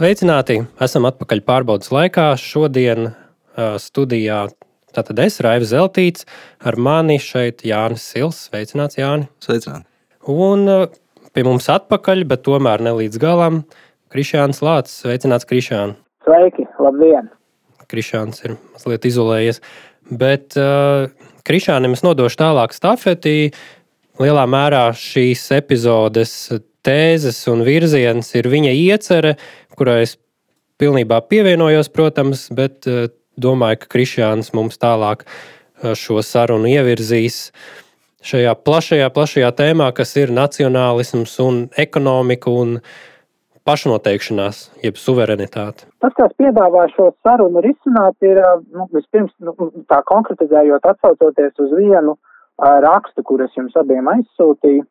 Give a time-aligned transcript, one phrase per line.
[0.00, 0.54] Sveicināti!
[0.80, 2.30] Esam atpakaļ pārbaudas laikā.
[2.40, 4.46] Šodien uh, studijā
[4.96, 6.24] tātad es, Raivs Zeltīts,
[6.64, 8.38] ar mani šeit Jānis Sils.
[8.46, 9.28] Sveicināts, Jāni!
[9.44, 9.84] Sveicināti!
[10.32, 10.86] Un uh,
[11.36, 13.60] pie mums atpakaļ, bet tomēr ne līdz galam,
[14.08, 15.02] Krišāns Lācis.
[15.02, 15.92] Sveicināts, Krišān!
[16.24, 16.64] Sveiki!
[16.80, 17.28] Labdien!
[17.92, 19.60] Krišāns ir mazliet izolējies.
[20.08, 21.12] Bet uh,
[21.44, 23.52] Krišānam es nodošu tālāk stafeti.
[24.16, 26.38] Lielā mērā šīs epizodes
[26.86, 29.36] tēzes un virziens ir viņa iecerē,
[29.76, 30.16] kurai es
[30.80, 33.08] pilnībā pievienojos, protams, bet uh,
[33.40, 37.50] domāju, ka Krišāns mums tālāk uh, šo sarunu ievirzīs
[38.24, 42.80] šajā plašajā, plašajā tēmā, kas ir nacionālisms un ekonomika un
[43.68, 45.86] pašnoteikšanās, jeb suverenitāte.
[46.02, 48.40] Tas, kas piedāvā šo sarunu risināt, ir
[48.72, 49.54] nu, vispirms nu,
[49.90, 52.16] tā konkretizējot, atsaucoties uz vienu
[52.60, 54.84] rakstu, kur es jums abiem aizsūtīju,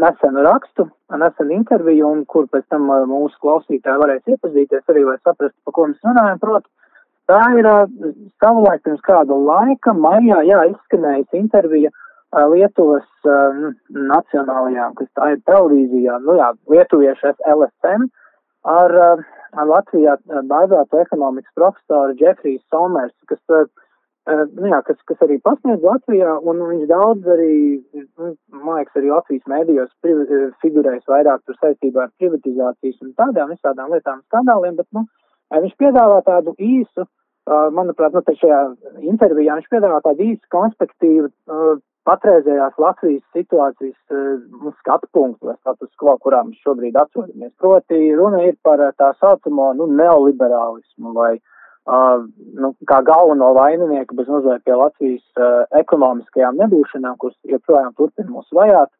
[0.00, 5.58] nesenu rakstu, nesenu interviju, un kur pēc tam mūsu klausītāji varēs iepazīties arī, lai saprastu,
[5.64, 6.40] par ko mēs runājam.
[6.42, 6.68] Proti,
[7.30, 7.68] tā ir
[8.42, 11.92] savulaik pirms kāda laika, maijā, jā, izskanējusi intervija
[12.32, 13.58] Lietuvas uh,
[13.92, 18.08] nacionālajā, kas tā ir televīzijā, nu jā, lietuviešu LSM
[18.64, 18.94] ar,
[19.52, 20.16] Latvijā
[20.48, 23.40] bāzēto ekonomikas profesoru Džefriju Somers, kas,
[24.30, 27.54] nu jā, kas, kas arī pasniedz Latvijā, un viņš daudz arī,
[28.20, 29.90] nu, man liekas, arī Latvijas mēdījos
[30.62, 35.06] figurēs vairāk tur saistībā ar privatizācijas un tādām visādām lietām skandāliem, bet, nu,
[35.50, 37.06] viņš piedāvā tādu īsu,
[37.74, 38.60] manuprāt, nu, šajā
[39.10, 41.32] intervijā viņš piedāvā tādu īsu konspektīvu
[42.06, 47.52] patreizējās Latvijas situācijas nu, skatu punktu vai status quo, kurā mēs šobrīd atrodamies.
[47.62, 51.44] Proti, runa ir par tā saucamo nu, neoliberālismu vai uh,
[51.86, 58.46] nu, kā galveno vaininieku bez mazliet pie Latvijas uh, ekonomiskajām nebūšanām, kuras joprojām turpina mūs
[58.54, 58.90] vajāt.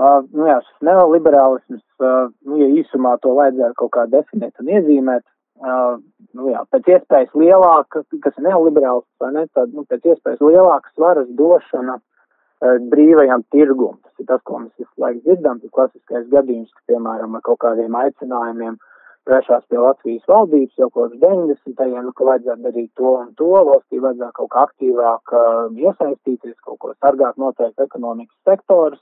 [0.00, 4.70] Uh, nu, jā, šis neoliberālisms, uh, nu, ja īsumā to vajadzētu kaut kā definēt un
[4.72, 5.26] iezīmēt,
[5.60, 5.98] uh,
[6.38, 10.88] nu, jā, pēc iespējas lielāka, kas ir neoliberāls, vai ne, tad, nu, pēc iespējas lielāka
[10.94, 13.98] svaras došana uh, brīvajam tirgum.
[14.06, 17.60] Tas ir tas, ko mēs visu laiku dzirdam, tas klasiskais gadījums, ka, piemēram, ar kaut
[17.66, 18.80] kādiem aicinājumiem
[19.28, 21.86] vēršās pie Latvijas valdības jau kopš 90.
[22.06, 26.78] nu, ka vajadzētu darīt to un to, valstī vajadzētu kaut kā aktīvāk uh, iesaistīties, kaut
[26.80, 29.00] ko sargāt noteikti ekonomikas sektors,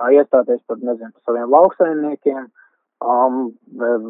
[0.00, 2.50] uh, iestāties par, nezinu, par saviem lauksaimniekiem,
[3.04, 3.40] um,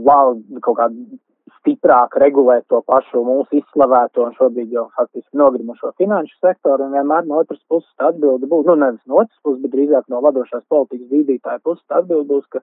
[0.08, 1.20] val, kaut kādu
[1.64, 7.24] stiprāk regulēt to pašu mūsu izslavēto un šobrīd jau faktiski nogrimušo finanšu sektoru, un vienmēr
[7.28, 10.64] no otras puses tā atbilde būs, nu nevis no otras puses, bet drīzāk no vadošās
[10.68, 12.60] politikas vīdītāja puses tā atbilde būs, ka,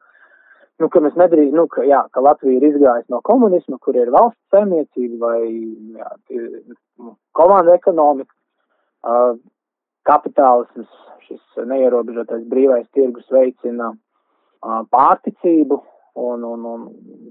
[0.81, 4.11] nu, ka mēs nedrīkst, nu, ka, jā, ka Latvija ir izgājusi no komunisma, kur ir
[4.13, 5.41] valsts saimniecība vai,
[6.01, 6.11] jā,
[6.99, 8.33] nu, komanda ekonomika,
[9.05, 9.35] uh,
[10.09, 10.89] kapitālisms,
[11.27, 15.81] šis neierobežotais brīvais tirgus veicina uh, pārticību,
[16.19, 16.87] un, un, un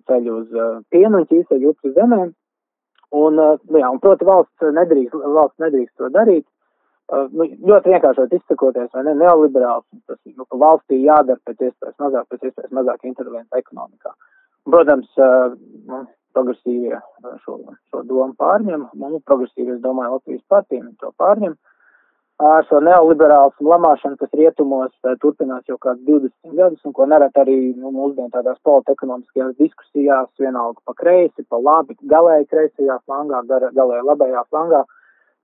[0.09, 2.31] ceļ uz uh, pienu un ķīseļu upes zemēm.
[3.21, 6.47] Un, uh, jā, un, proti, valsts nedrīkst, valsts nedrīkst to darīt.
[7.11, 11.65] Uh, nu, ļoti vienkāršot izsakoties, vai ne, neoliberāls, tas ir, nu, ka valstī jādara pēc
[11.67, 14.15] iespējas mazāk, pēc iespējas mazāk intervences ekonomikā.
[14.67, 16.05] Un, protams, uh,
[16.37, 17.01] progresīvie
[17.43, 17.57] šo,
[17.91, 21.59] šo domu pārņem, nu, progresīvie, es domāju, Latvijas partija to pārņem.
[21.59, 21.81] Uh,
[22.41, 24.93] ar šo neoliberālu lamāšanu, kas rietumos
[25.23, 30.81] turpinās jau kāds 20 gadus, un ko nerēt arī nu, mūsdien tādās politekonomiskajās diskusijās, vienalga
[30.89, 33.43] pa kreisi, pa labi, galēji kreisajā flangā,
[33.77, 34.83] galēji labajā flangā,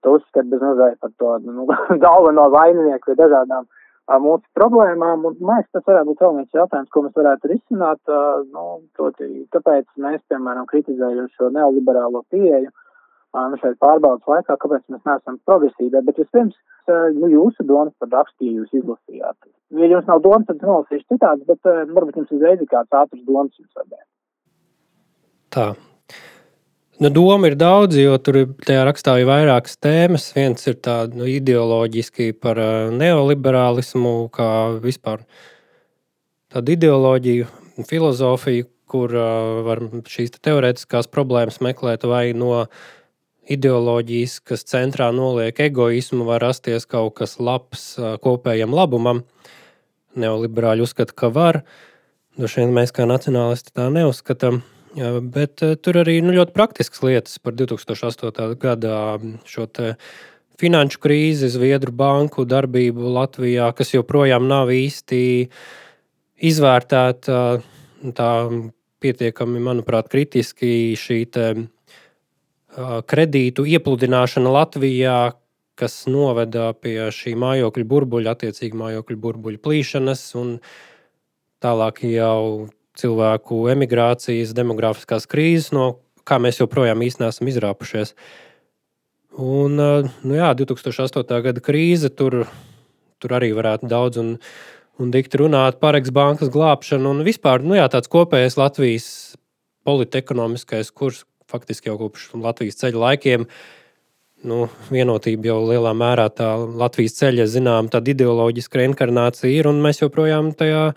[0.07, 1.67] to uzskat bez mazliet par to nu,
[2.07, 3.67] galveno vaininieku vai dažādām
[4.23, 8.21] mūsu problēmām, un mēs tas varētu būt vēl viens jautājums, ko mēs varētu risināt, a,
[8.55, 12.71] nu, proti, kāpēc mēs, piemēram, kritizējam šo neoliberālo pieeju,
[13.37, 16.55] nu, šeit pārbaudas laikā, kāpēc mēs neesam progresīvi, bet vispirms,
[17.19, 19.37] nu, jūsu domas par rakstīju jūs izlasījāt.
[19.75, 23.59] Ja jums nav domas, tad nolasīšu citādi, bet varbūt jums uzreiz ir kāds ātrs domas
[23.59, 24.07] jums vajag.
[25.57, 25.69] Tā.
[26.97, 30.31] Nu, doma ir daudz, jo tur tajā rakstā ir vairākas tēmas.
[30.33, 32.57] Viens ir tāds nu, ideoloģiski par
[32.97, 34.49] neoliberālismu, kā
[34.81, 35.27] vispār
[36.55, 37.49] tādu ideoloģiju,
[37.85, 42.87] filozofiju, kur uh, var šīs te teorētiskās problēmas meklēt vai no uh,
[43.53, 47.91] ideoloģijas, kas centrā noliek egoismu, var rasties kaut kas labs
[48.25, 49.21] kopējam labumam.
[50.17, 51.61] Neoliberāļi uzskata, ka var.
[52.41, 54.63] Droši vien mēs kā nacionālisti tā neuzskatām.
[54.97, 58.55] Bet tur arī nu, ļoti praktisks lietas par 2008.
[58.61, 59.67] gada šo
[60.57, 65.21] finanšu krīzi, Zviedru banku darbību Latvijā, kas joprojām nav īsti
[66.49, 67.41] izvērtēta
[68.17, 68.31] tā
[69.05, 71.21] pietiekami, manuprāt, kritiski šī
[73.09, 75.19] kredītu iepludināšana Latvijā,
[75.77, 80.25] kas noveda pie šī mājokļa burbuļa, attiecīgi mājokļa burbuļa plīšanas,
[81.61, 82.69] tālāk jau
[83.01, 85.97] cilvēku emigrācijas, demografiskās krīzes, no
[86.27, 88.15] kā mēs joprojām īstenībā esam izrāpušies.
[89.37, 91.41] Un, nu jā, 2008.
[91.45, 92.45] gada krīze tur,
[93.21, 94.35] tur arī varētu daudz un,
[94.97, 99.09] un dikti runāt par eksbankas glābšanu un vispār nu jā, tāds kopējais Latvijas
[99.87, 103.47] politekonomiskais kurs faktiski jau kopš Latvijas ceļa laikiem.
[104.47, 110.03] Nu, vienotība jau lielā mērā tā Latvijas ceļa, zinām, tāda ideoloģiska reinkarnācija ir, un mēs
[110.03, 110.91] joprojām tajā,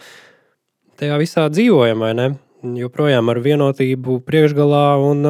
[1.00, 2.28] tajā visā dzīvojam, vai ne?
[2.60, 5.24] Joprojām ar vienotību priekšgalā un,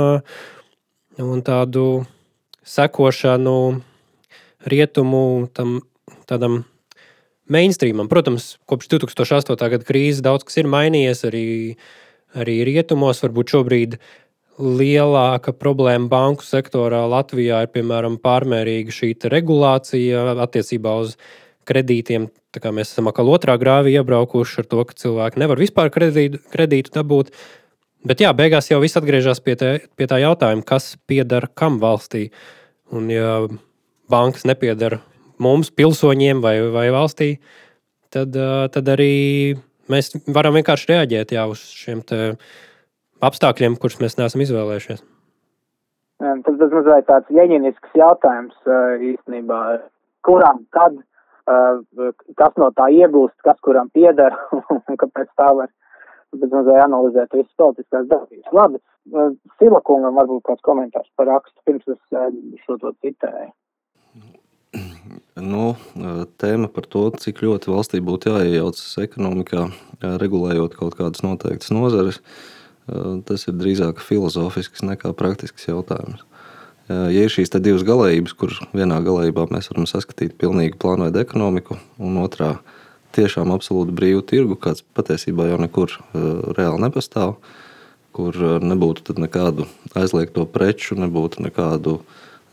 [1.21, 1.85] un tādu
[2.65, 3.57] sekošanu
[4.69, 5.79] rietumu tam
[6.29, 6.63] tādam
[7.49, 8.09] mainstreamam.
[8.09, 9.69] Protams, kopš 2008.
[9.75, 11.45] gada krīzes daudz kas ir mainījies arī,
[12.37, 13.21] arī rietumos.
[13.25, 13.99] Varbūt šobrīd
[14.59, 21.15] lielāka problēma banku sektorā Latvijā ir piemēram pārmērīga šī regulācija attiecībā uz
[21.67, 22.29] kredītiem.
[22.53, 26.41] Tā kā mēs esam atkal otrā grāvī iebraukuši ar to, ka cilvēki nevar vispār kredītu,
[26.53, 27.33] kredītu dabūt.
[28.07, 32.29] Bet jā, beigās jau viss atgriežas pie, te, pie tā jautājuma, kas pieder kam valstī.
[32.95, 33.43] Un, ja
[34.09, 34.99] bankas nepieder
[35.41, 37.35] mums, pilsoņiem vai, vai valstī,
[38.13, 38.33] tad,
[38.73, 39.55] tad arī
[39.91, 42.01] mēs varam vienkārši reaģēt jā, uz šiem
[43.25, 45.03] apstākļiem, kurus mēs neesam izvēlējušies.
[46.19, 48.71] Tas tas mazliet tāds ieņemisks jautājums
[49.11, 49.59] īstenībā,
[50.27, 50.97] kuram, kad,
[52.39, 54.35] kas no tā iegūst, kas kuram pieder
[54.75, 55.71] un kāpēc tā var.
[56.29, 58.51] Bet mazliet analizēt visas politiskās darbības.
[58.53, 58.81] Labi,
[59.57, 63.49] Silakungam varbūt kāds komentārs par rakstu, pirms es šo to citēju.
[65.39, 65.71] Nu,
[66.37, 69.65] tēma par to, cik ļoti valstī būtu jāiejaucas ekonomikā,
[70.21, 72.19] regulējot kaut kādas noteiktas nozares,
[73.25, 76.28] tas ir drīzāk filozofisks nekā praktisks jautājums.
[76.89, 82.17] Ja ir šīs divas galējības, kur vienā galējībā mēs varam saskatīt pilnīgi plānotu ekonomiku, un
[82.17, 82.55] otrā
[83.13, 85.93] tiešām absolūti brīvu tirgu, kāds patiesībā jau nekur
[86.57, 87.35] reāli nepastāv,
[88.17, 88.33] kur
[88.65, 91.99] nebūtu nekādu aizliegto preču, nebūtu nekādu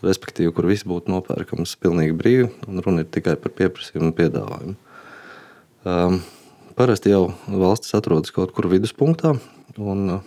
[0.04, 4.76] respektīvi, kur viss būtu nopērkams pilnīgi brīvi, un runa ir tikai par pieprasījumu un piedāvājumu.
[5.86, 6.18] Um,
[6.76, 9.32] parasti jau valsts atrodas kaut kur viduspunktā,
[9.80, 10.18] un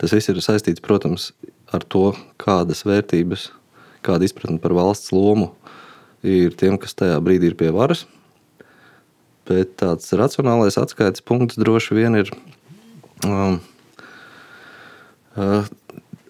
[0.00, 1.30] tas viss ir saistīts, protams,
[1.74, 3.48] ar to, kādas vērtības,
[4.06, 5.52] kāda izpratne par valsts lomu
[6.26, 8.04] ir tiem, kas tajā brīdī ir pie varas.
[9.48, 12.30] Bet tāds racionālais atskaites punkts droši vien ir
[13.26, 13.58] um,
[15.34, 15.66] uh,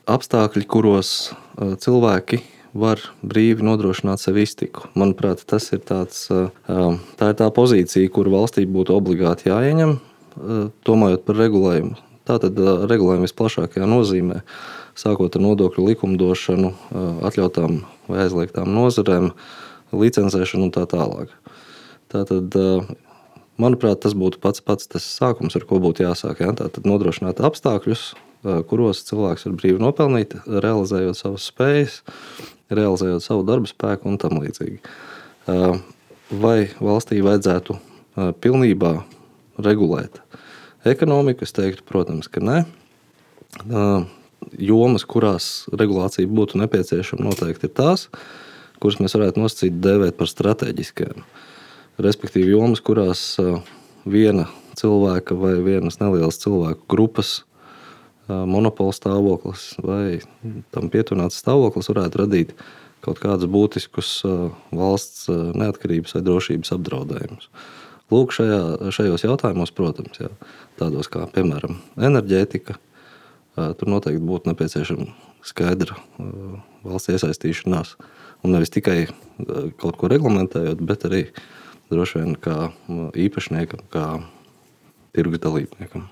[0.08, 2.40] apstākļi, kuros uh, cilvēki
[2.72, 4.88] var brīvi nodrošināt sev iztiku.
[4.98, 9.96] Manuprāt, tas ir tāds, tā ir tā pozīcija, kur valstī būtu obligāti jāieņem,
[10.86, 11.98] domājot par regulējumu.
[12.30, 12.60] Tātad
[12.90, 14.42] regulējumu visplašākajā nozīmē,
[14.98, 16.72] sākot ar nodokļu likumdošanu,
[17.26, 19.30] atļautām vai aizliegtām nozarēm,
[19.90, 21.32] licencēšanu un tā tālāk.
[22.10, 22.54] Tātad,
[23.60, 26.42] manuprāt, tas būtu pats pats tas sākums, ar ko būtu jāsāk.
[26.42, 26.54] Ja?
[26.58, 28.12] Tātad nodrošināt apstākļus,
[28.70, 32.00] kuros cilvēks var brīvi nopelnīt, realizējot savas spējas,
[32.72, 34.80] realizējot savu darbu spēku un tam līdzīgi.
[36.40, 37.76] Vai valstī vajadzētu
[38.42, 38.94] pilnībā
[39.58, 40.22] regulēt
[40.86, 41.44] ekonomiku?
[41.46, 42.62] Es teiktu, protams, ka nē.
[44.60, 48.08] Jomas, kurās regulācija būtu nepieciešama, noteikti ir tās,
[48.80, 51.24] kuras mēs varētu nosacīt, dēvēt par strateģiskajām.
[52.00, 53.22] Respektīvi, jomas, kurās
[54.08, 54.46] viena
[54.80, 57.40] cilvēka vai vienas nelielas cilvēku grupas
[58.30, 60.20] monopola stāvoklis vai
[60.74, 62.54] tam pietuvināts stāvoklis varētu radīt
[63.04, 64.10] kaut kādus būtiskus
[64.76, 67.48] valsts neatkarības vai drošības apdraudējumus.
[68.10, 70.30] Lūk, šajā, šajos jautājumos, protams, jā,
[70.80, 72.74] tādos kā piemēram enerģētika,
[73.78, 75.06] tur noteikti būtu nepieciešama
[75.46, 75.96] skaidra
[76.84, 77.96] valsts iesaistīšanās.
[78.44, 79.04] Un nevis tikai
[79.80, 81.26] kaut ko reglamentējot, bet arī
[81.92, 82.70] droši vien kā
[83.18, 84.06] īpašniekam, kā
[85.16, 86.06] tirgus dalībniekam.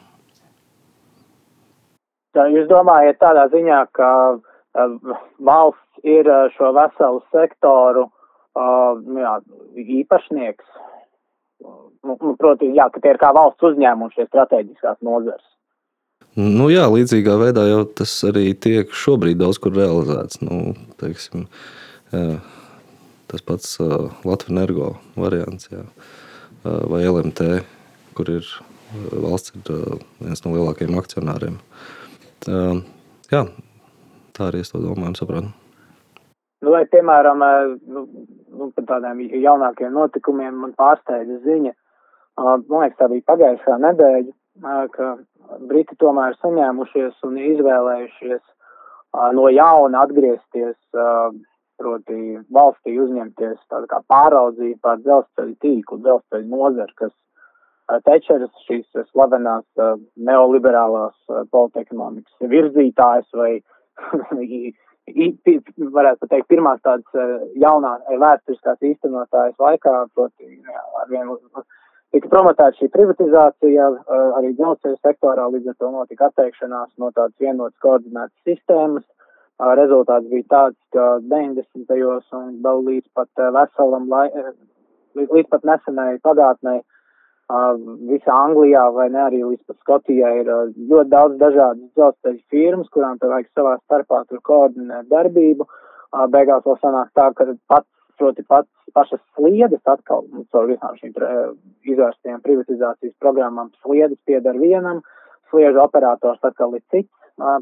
[2.38, 4.10] Jūs domājat tādā ziņā, ka
[5.42, 8.04] valsts ir šo veselu sektoru
[8.54, 9.34] jā,
[9.82, 10.76] īpašnieks?
[12.06, 15.46] Nu, proti, jā, ka tie ir kā valsts uzņēmumi šie strateģiskās nozars.
[16.38, 20.38] Nu, jā, līdzīgā veidā jau tas arī tiek šobrīd daudz kur realizēts.
[20.44, 21.48] Nu, teiksim,
[22.12, 25.82] tas pats Latvijas energo variants jā,
[26.62, 27.48] vai LMT,
[28.14, 28.46] kur ir
[29.10, 31.58] valsts ir viens no lielākajiem akcionāriem.
[32.46, 32.84] Uh,
[33.32, 33.42] jā,
[34.36, 35.50] tā arī es to domāju un saprotu.
[36.62, 37.42] Nu, vai, piemēram,
[37.94, 38.04] nu,
[38.54, 41.74] nu, par tādiem jaunākiem notikumiem man pārsteidza ziņa.
[42.38, 44.32] Man liekas, tā bija pagājušā nedēļa,
[44.94, 45.16] ka
[45.68, 48.42] Briti tomēr saņēmušies un izvēlējušies
[49.34, 50.76] no jauna atgriezties,
[51.78, 52.18] proti
[52.50, 57.14] valstī uzņemties tādu kā pāraudzību pār dzelzceļa tīklu, dzelzceļa nozari, kas
[58.04, 59.64] Tečeras, šīs slavenās
[60.28, 61.14] neoliberālās
[61.54, 63.52] politekonomikas virzītājas vai
[65.96, 67.08] varētu teikt, pirmās tādas
[67.56, 70.58] jaunā vēsturiskās īstenotājas laikā, proti,
[71.00, 71.32] arvien
[72.14, 73.86] tika promotēta šī privatizācija
[74.38, 79.06] arī dzelzceļa sektorā, līdz ar to notika atteikšanās no tādas vienotas koordinētas sistēmas.
[79.58, 81.96] Rezultāts bija tāds, ka 90.
[82.38, 84.28] un vēl līdz pat veselam, lai,
[85.18, 86.76] līdz pat nesenai pagātnē
[87.48, 93.18] visā Anglijā vai ne arī līdz pat Skotijai ir ļoti daudz dažādas dzelzceļa firmas, kurām
[93.18, 95.66] te vajag savā starpā tur koordinēt darbību.
[96.30, 97.88] Beigās vēl sanāk tā, ka pats,
[98.20, 101.14] proti pats pašas sliedes atkal, nu, caur visām šīm
[101.92, 105.02] izvērstajām privatizācijas programmām, sliedes piedar vienam,
[105.50, 107.12] sliežu operators atkal ir cits,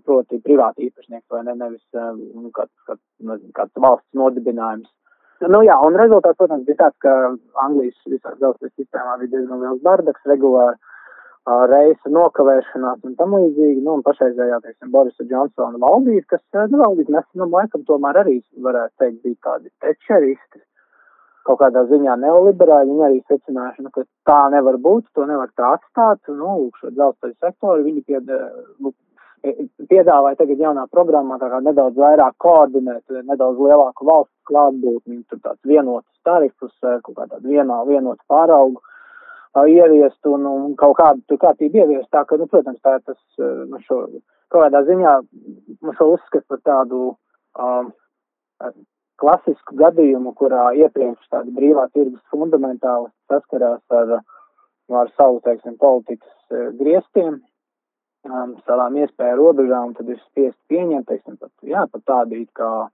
[0.08, 4.88] proti privāti īpašnieks vai ne, nevis nu, kāds, kāds, nezinu, kāds valsts nodibinājums.
[5.52, 7.12] Nu jā, un rezultāts, protams, bija tāds, ka
[7.66, 10.78] Anglijas visā dzelzceļa sistēmā bija diezgan liels bardaks, regulāri
[11.46, 17.18] reisa nokavēšanās un tam līdzīgi, nu, un pašreizējā, teiksim, Borisa Džonsona valdība, kas, nu, valdība
[17.20, 20.62] nesenam laikam tomēr arī, varētu teikt, bija tādi tečeristi,
[21.46, 25.76] kaut kādā ziņā neoliberāli, viņi arī secinājuši, nu, ka tā nevar būt, to nevar tā
[25.76, 28.32] atstāt, nu, šo dzelzceļa sektoru, viņi pied,
[28.82, 28.92] nu,
[29.86, 35.62] piedāvāja tagad jaunā programmā tā kā nedaudz vairāk koordinēt, nedaudz lielāku valsts klātbūtni, tur tāds
[35.62, 38.82] vienots tarifus, kaut kā tādu vienā, vienotu pāraugu
[39.64, 42.10] ieviest un, un kaut kādu tur kārtību ieviest.
[42.12, 44.02] Tā ka, nu, protams, tā tas, nu, šo,
[44.52, 45.14] kaut kādā ziņā,
[45.80, 47.02] nu, šo uzskatu par tādu
[47.56, 47.90] um,
[49.22, 54.18] klasisku gadījumu, kurā iepriekš tāda brīvā tirgus fundamentāli saskarās ar,
[54.92, 57.40] ar savu, teiksim, politikas griestiem,
[58.28, 62.70] um, savām iespēju robežām, tad ir spiest pieņemt, teiksim, pat, jā, pat tādu it kā
[62.84, 62.92] uh,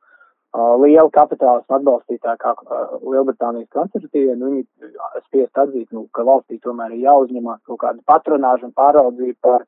[0.52, 2.52] lielu kapitālismu atbalstītāju kā
[3.00, 4.90] Lielbritānijas konservatīvie, nu, viņi
[5.26, 9.64] spiest atzīt, nu, ka valstī tomēr ir jāuzņemās kaut kāda patronāža un pāraudzība par,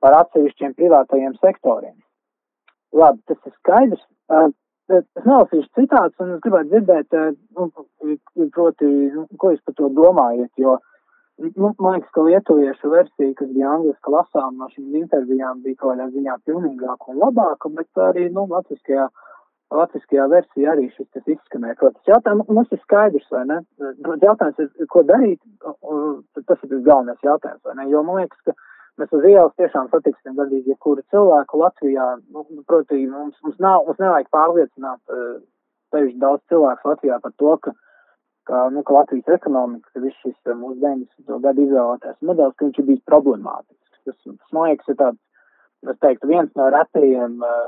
[0.00, 1.96] par atsevišķiem privātajiem sektoriem.
[2.96, 4.04] Labi, tas ir skaidrs.
[4.88, 7.16] Es nelasīšu citātus, un es gribētu dzirdēt,
[7.58, 7.66] nu,
[8.54, 10.78] proti, nu, ko jūs par to domājat, jo
[11.38, 15.92] Nu, man liekas, ka lietuviešu versija, kas bija angliski lasām no šīm intervijām, bija kaut
[15.92, 19.04] kādā ziņā pilnīgāka un labāka, bet arī, nu, latviskajā,
[19.74, 21.76] latviskajā versijā arī šis tas izskanēja.
[21.80, 23.58] Protams, jautājums mums ir skaidrs, vai ne?
[24.22, 27.88] Jautājums ir, ko darīt, tas ir tas galvenais jautājums, vai ne?
[27.92, 28.56] Jo man liekas, ka
[29.02, 34.00] mēs uz ielas tiešām satiksim gandrīz jebkuru cilvēku Latvijā, nu, proti, mums, mums nav, mums
[34.02, 35.20] nevajag pārliecināt,
[35.92, 37.76] sevišķi daudz cilvēku Latvijā par to, ka
[38.48, 41.40] ka, nu, ka Latvijas ekonomika, ka viss šis eh, mūsu 90.
[41.44, 43.98] gadu izvēlētais modelis, ka viņš ir bijis problemātisks.
[44.08, 45.20] Tas, tas man liekas, ir tāds,
[45.92, 47.66] es teiktu, viens no retajiem uh,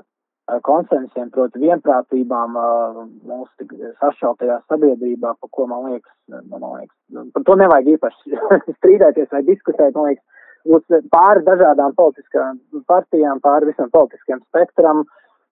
[0.67, 3.69] konsensiem, proti vienprātībām uh, mūsu
[4.01, 6.97] sašķeltajā sabiedrībā, par ko man liekas, man liekas,
[7.35, 8.43] par to nevajag īpaši
[8.79, 10.25] strīdēties vai diskutēt, man liekas,
[10.69, 15.05] būs pāri dažādām politiskām partijām, pāri visam politiskajam spektram,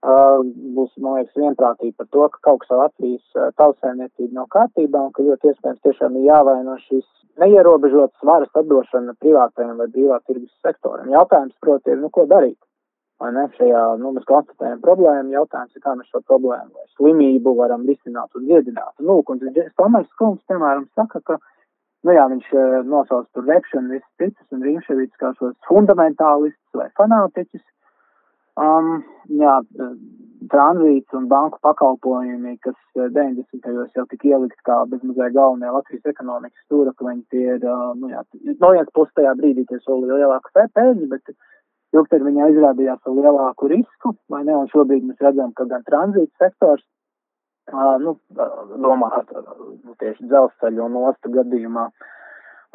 [0.03, 5.27] būs, man liekas, vienprātība par to, ka kaut kas Latvijas tautsēmniecība nav kārtībā un ka
[5.27, 7.07] ļoti iespējams tiešām ir jāvaino šīs
[7.39, 11.11] neierobežotas varas atdošana privātajiem vai brīvā tirgus sektoram.
[11.11, 12.59] Jautājums, proti, ir, nu, ko darīt?
[13.19, 13.45] Vai ne?
[13.57, 18.37] Šajā, nu, mēs konstatējam problēmu, jautājums ir, kā mēs šo problēmu vai slimību varam risināt
[18.39, 18.95] un dziedināt.
[19.03, 19.41] Nu, un
[19.81, 21.39] Tomers Kungs, piemēram, saka, ka,
[22.07, 26.87] nu jā, viņš uh, nosauc tur repšanu visas citas un Rīmševīts kā šos fundamentālistus vai
[27.01, 27.67] fanātiķus
[28.59, 29.05] Um,
[29.39, 29.55] jā,
[30.51, 33.61] tranzīts un banku pakalpojumi, kas 90.
[33.61, 38.25] Eh, jau tika ielikt kā bezmazliet galvenie Latvijas ekonomikas stūrakmeņi, tie ir, uh, nu jā,
[38.49, 41.31] no vienas puses tajā brīdī tie solīja lielāku pēļņu, bet
[41.97, 46.85] ilgtermiņā izrādījās ar lielāku risku, vai ne, un šobrīd mēs redzam, ka gan tranzīts sektors,
[47.73, 52.15] uh, nu, domāt, nu, tieši dzelzceļu un ostu gadījumā, uh,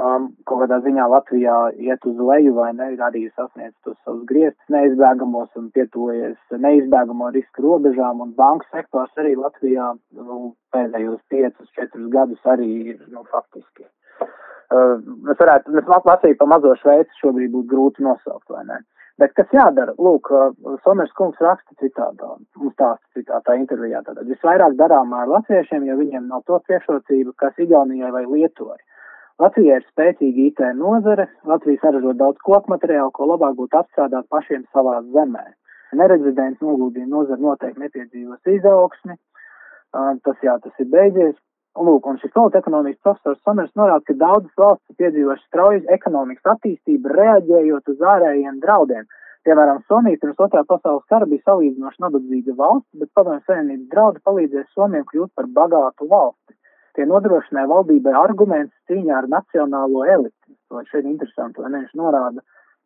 [0.01, 4.23] um, kaut kādā ziņā Latvijā iet uz leju vai ne, ir arī sasniedz tos savus
[4.29, 12.09] griestus neizbēgamos un pietuvojies neizbēgamo risku robežām, un banku sektors arī Latvijā nu, pēdējos 5-4
[12.15, 13.87] gadus arī ir, nu, faktiski.
[14.73, 18.81] Uh, mēs varētu, mēs Latviju pa mazo Šveici šobrīd būtu grūti nosaukt, vai ne?
[19.21, 19.93] Bet kas jādara?
[20.01, 25.85] Lūk, uh, Somers kungs raksta citādā, mums stāsta citātā intervijā, tātad visvairāk darāmā ar latviešiem,
[25.85, 28.79] jo viņiem nav to priekšrocību, kas Igaunijai vai Lietuvai.
[29.41, 34.65] Latvijai ir spēcīga IT nozare, Latvija saražo daudz koku materiālu, ko labāk būtu apstrādāt pašiem
[34.73, 35.45] savā zemē.
[35.97, 39.17] Nerezidents noguldījuma nozara noteikti nepiedzīvos izaugsmi,
[40.25, 41.35] tas jā, tas ir beidzies.
[41.73, 47.13] Lūk, un šis valsts ekonomikas profesors Samers norāda, ka daudzas valstis piedzīvojuši strauju ekonomikas attīstību,
[47.17, 49.07] reaģējot uz ārējiem draudiem.
[49.43, 54.69] Piemēram, Somija pirms otrā pasaules kara bija salīdzinoši nabadzīga valsts, bet padomju savienības draudi palīdzēja
[54.75, 56.55] Somijam kļūt par bagātu valsti
[56.95, 60.37] tie nodrošināja valdībai argumentus cīņā ar nacionālo elitu.
[60.73, 62.41] vai šeit interesanti, vai ne, viņš norāda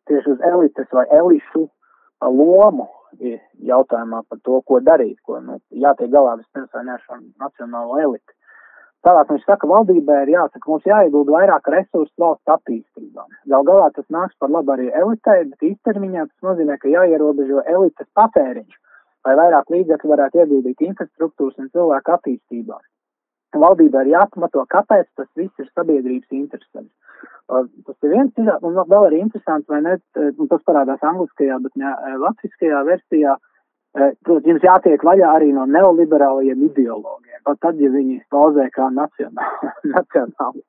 [0.08, 1.62] tieši uz elites vai elišu
[2.20, 2.84] lomu
[3.70, 7.96] jautājumā par to, ko darīt, ko nu, jātiek galā vispirms vai ne ar šo nacionālo
[8.02, 8.37] eliti.
[9.06, 13.24] Tālāk viņš saka, valdībai ir jāsaka, mums jāiegulda vairāk resursu valsts attīstībā.
[13.52, 18.08] Gal galā tas nāks par labu arī elitei, bet īstermiņā tas nozīmē, ka jāierobežo elites
[18.18, 18.78] patēriņš,
[19.28, 22.78] lai vairāk līdzekļu varētu ieguldīt infrastruktūras un cilvēku attīstībā.
[23.58, 26.90] Valdībai ir jāpamato, kāpēc tas viss ir sabiedrības interesēs.
[27.48, 29.94] Tas ir viens, un vēl arī interesants, vai ne,
[30.28, 31.94] un tas parādās angliskajā, bet ne
[32.26, 33.38] latviskajā versijā,
[33.96, 40.62] Protams, jums jātiek vaļā arī no neoliberālajiem ideologiem, pat tad, ja viņi pauzē kā nacionāli.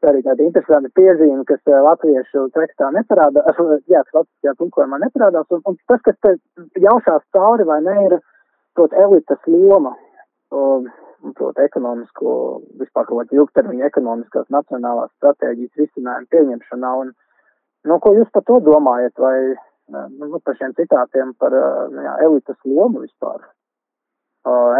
[0.00, 5.60] Tā arī tāda interesanta piezīme, kas latviešu tekstā neparādās, jā, kas latviskajā tulkojumā neparādās, un,
[5.68, 6.32] un tas, kas te
[6.80, 8.14] jaušās cauri vai ne, ir,
[8.78, 9.92] prot, elitas loma,
[10.48, 12.32] prot, ekonomisko,
[12.80, 17.12] vispār kaut kāda ilgtermiņa ekonomiskās nacionālās stratēģijas risinājumu pieņemšanā, un,
[17.92, 19.36] nu, ko jūs par to domājat, vai
[20.16, 21.52] nu, par šiem citātiem par
[21.92, 23.44] nu, jā, elites lomu vispār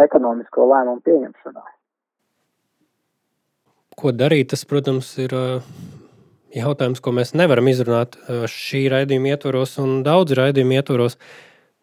[0.03, 1.63] ekonomisko lēmumu pieņemšanā.
[4.01, 4.49] Ko darīt?
[4.53, 5.35] Tas, protams, ir
[6.55, 8.17] jautājums, ko mēs nevaram izrunāt
[8.49, 11.17] šī raidījuma ietvaros un daudz raidījumu ietvaros.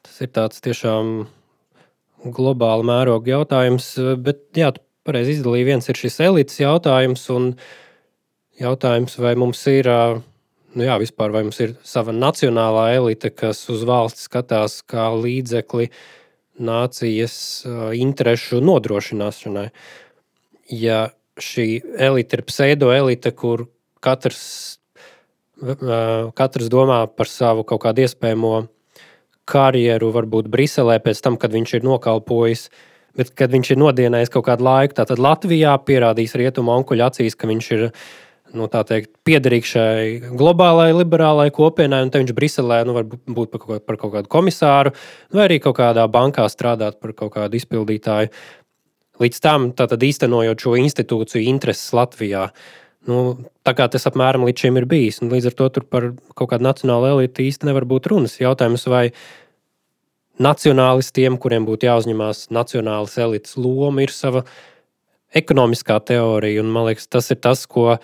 [0.06, 1.28] Tas ir tāds tiešām
[2.34, 3.92] globāla mēroga jautājums,
[4.24, 5.68] bet jā, tu pareizi izdalīji.
[5.68, 7.52] Viens ir šis elites jautājums un
[8.58, 9.88] jautājums, vai mums ir
[10.78, 15.88] nu jā, vispār, vai mums ir sava nacionālā elite, kas uz valsti skatās kā līdzekli
[16.58, 17.36] nācijas
[17.96, 19.68] interesu nodrošināšanai.
[20.68, 23.66] Ja šī elite ir pseido-elite, kur
[24.04, 24.42] katrs,
[26.38, 28.52] katrs domā par savu kaut kādu iespējamo
[29.48, 32.68] karjeru, varbūt Briselē, pēc tam, kad viņš ir nokalpojis,
[33.18, 37.48] bet kad viņš ir nodienējis kaut kādu laiku, tad Latvijā pierādīs rietumu onkuļu acīs, ka
[37.50, 37.86] viņš ir
[38.56, 43.84] nu, teikt, piederīgs šai globālajai liberālajai kopienai, un viņš Briselē nu, var būt par kaut,
[43.88, 44.94] par kaut kādu komisāru,
[45.34, 48.32] vai arī kaut kādā bankā strādāt par kaut kādu izpildītāju.
[49.18, 52.48] Līdz tam īstenojot šo institūciju intereses Latvijā.
[53.08, 56.66] Nu, tā kā tas apmēram līdz šim ir bijis, līdz ar to par kaut kādu
[56.66, 58.38] nacionālu elitu īsti nevar būt runas.
[58.40, 59.08] Jautājums, vai
[60.42, 64.44] nacionālistiem, kuriem būtu jāuzņemās nacionālas elites loma, ir sava
[65.36, 67.98] ekonomiskā teorija, un man liekas, tas ir tas, ko mēs,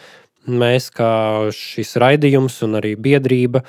[0.95, 3.65] kā šis raidījums un arī biedrība,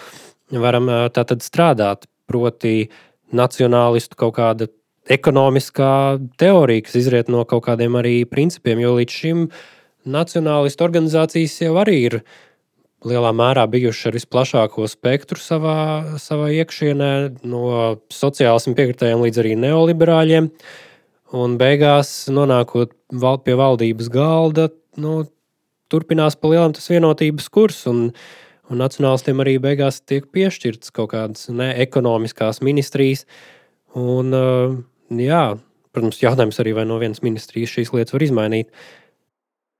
[0.51, 2.09] varam tātad strādāt.
[2.25, 2.89] Proti,
[3.37, 4.67] nacionālistu kaut kāda
[5.13, 9.43] ekonomiskā teorija, kas izriet no kaut kādiem arī principiem, jo līdz šim
[10.09, 12.17] nacionālistu organizācijas jau arī ir
[13.05, 17.11] lielā mērā bijuši ar visplašāko spektru savā, savā iekšienē,
[17.45, 17.67] no
[18.13, 20.49] sociālismu piekritējiem līdz arī neoliberāļiem.
[21.35, 22.93] Un beigās, nonākot
[23.45, 24.69] pie valdības galda,
[25.01, 25.25] nu,
[25.91, 27.83] turpinās pa lielam tas vienotības kurs.
[27.91, 28.09] Un,
[28.71, 33.25] un nacionālistiem arī beigās tiek piešķirtas kaut kādas neekonomiskās ministrijas.
[33.95, 34.75] Un, uh,
[35.13, 35.45] jā,
[35.95, 38.71] protams, jautājums arī, vai no vienas ministrijas šīs lietas var izmainīt.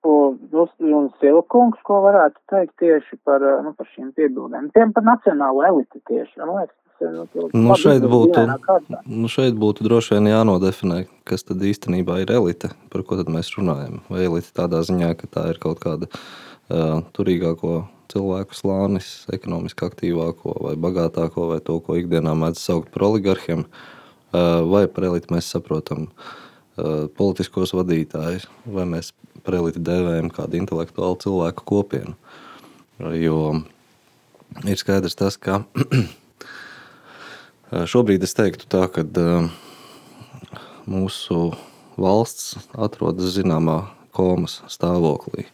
[0.05, 4.69] Un Silkungs, ko varētu teikt tieši par, nu, par šīm piebildēm?
[4.75, 6.37] Tiem par nacionālo eliti tieši.
[6.41, 8.41] Man liekas, Nu, nu, šeit, būtu,
[9.11, 13.99] nu, šeit būtu droši vien jānodefinē, kas tad īstenībā ir elite, par ko mēs runājam.
[14.07, 20.55] Vai elite tādā ziņā, ka tā ir kaut kāda uh, turīgāko cilvēku slānis, ekonomiski aktīvāko
[20.69, 25.51] vai bagātāko, vai to, ko ikdienā mēdz saukt par oligarhiem, uh, vai par eliti mēs
[25.51, 29.11] saprotam uh, politiskos vadītājus, vai mēs
[29.43, 32.15] par eliti dēvējam kādu intelektuālu cilvēku kopienu.
[33.19, 33.65] Jo
[34.63, 35.65] ir skaidrs tas, ka
[37.83, 39.03] Šobrīd es teiktu tā, ka
[40.87, 41.49] mūsu
[41.99, 45.47] valsts atrodas zināmā komas stāvoklī.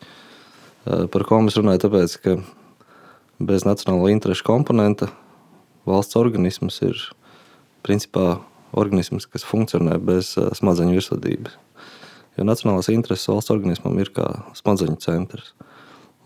[0.85, 2.35] Par komas runāju tāpēc, ka
[3.41, 5.09] bez nacionāla interešu komponenta
[5.89, 6.99] valsts organisms ir
[7.81, 8.37] principā
[8.77, 11.57] organisms, kas funkcionē bez smadzeņu virsvadības.
[12.37, 14.27] Jo nacionālās intereses valsts organismam ir kā
[14.61, 15.51] smadzeņu centrs.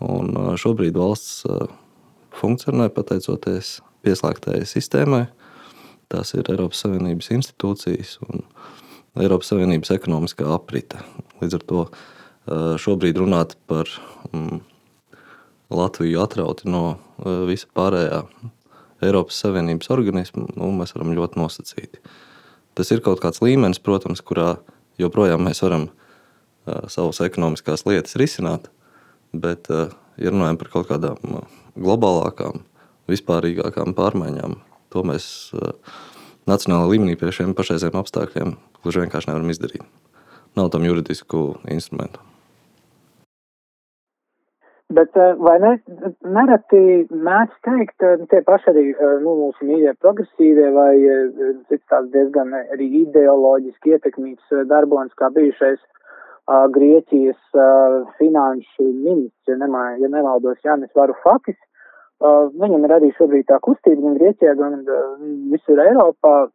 [0.04, 1.40] Un šobrīd valsts
[2.36, 5.24] funkcionē pateicoties pieslēgtajai sistēmai,
[6.12, 8.44] Tās ir Eiropas Savienības institūcijas un
[9.18, 11.00] Eiropas Savienības ekonomiskā aprite.
[11.40, 11.86] Līdz ar to
[12.82, 13.90] šobrīd runāt par
[14.30, 14.60] mm,
[15.74, 16.84] Latviju atrauti no
[17.48, 18.22] visa pārējā
[19.02, 22.00] Eiropas Savienības organismu, nu, mēs varam ļoti nosacīti.
[22.78, 24.54] Tas ir kaut kāds līmenis, protams, kurā
[25.00, 25.88] joprojām mēs varam
[26.92, 28.70] savas ekonomiskās lietas risināt,
[29.34, 31.42] bet, ja runājam par kaut kādām
[31.76, 32.62] globālākām,
[33.10, 34.56] vispārīgākām pārmaiņām,
[34.96, 35.74] To mēs eh,
[36.48, 39.84] nacionālā līmenī pie šiem pašreizējiem apstākļiem gluži vienkārši nevaram izdarīt.
[40.56, 42.22] Nav tam juridisku instrumentu.
[44.96, 45.72] Bet vai ne,
[46.22, 46.80] nereti
[47.10, 48.84] mēdz teikt, tie paši arī
[49.24, 50.92] nu, mūsu mīļie progresīvie vai
[51.66, 55.82] cits tāds diezgan arī ideoloģiski ietekmīgs darbonis kā bijušais
[56.46, 57.58] Grieķijas
[58.20, 61.58] finanšu ministrs, ja, nemā, ja nemaldos Jānis Varufakis,
[62.16, 65.00] Uh, viņam ir arī šobrīd tā kustība gan Grieķijā, gan uh,
[65.52, 66.46] visur Eiropā.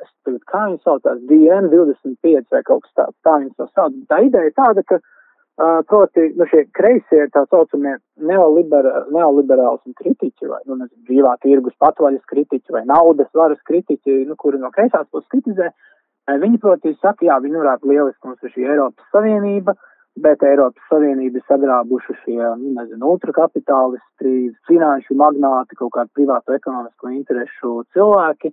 [0.00, 3.98] Es tagad, kā viņi saucās, DN25 vai kaut kas tāds, tā viņi to sauc.
[4.08, 7.98] Tā ideja tāda, ka, uh, proti, nu šie kreisie tā saucamie
[8.30, 14.40] neolibera, neoliberālismu kritiķi vai, nu, nezinu, brīvā tirgus patvaļas kritiķi vai naudas varas kritiķi, nu,
[14.40, 18.56] kuri no kreisās puses kritizē, uh, viņi, proti, saka, jā, viņi varētu lieliski mums ir
[18.56, 19.89] šī Eiropas Savienība, uh,
[20.24, 27.12] bet Eiropas Savienība ir sagrābuši šie, nu, nezinu, ultrakapitālisti, finanšu magnāti, kaut kādi privātu ekonomisko
[27.14, 28.52] interešu cilvēki.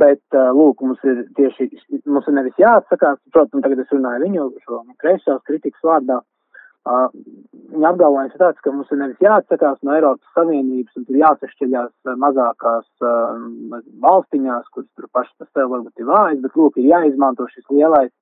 [0.00, 1.68] Bet, lūk, mums ir tieši,
[2.10, 6.22] mums ir nevis jāatsakās, protams, tagad es runāju viņu šo kreisās kritikas vārdā.
[6.86, 7.06] Uh,
[7.74, 12.18] viņa apgalvojums ir tāds, ka mums ir nevis jāatsakās no Eiropas Savienības un tur jāsašķeļās
[12.22, 17.48] mazākās uh, valstiņās, kuras tur pašas par sevi varbūt ir vājas, bet, lūk, ir jāizmanto
[17.50, 18.12] šis lielais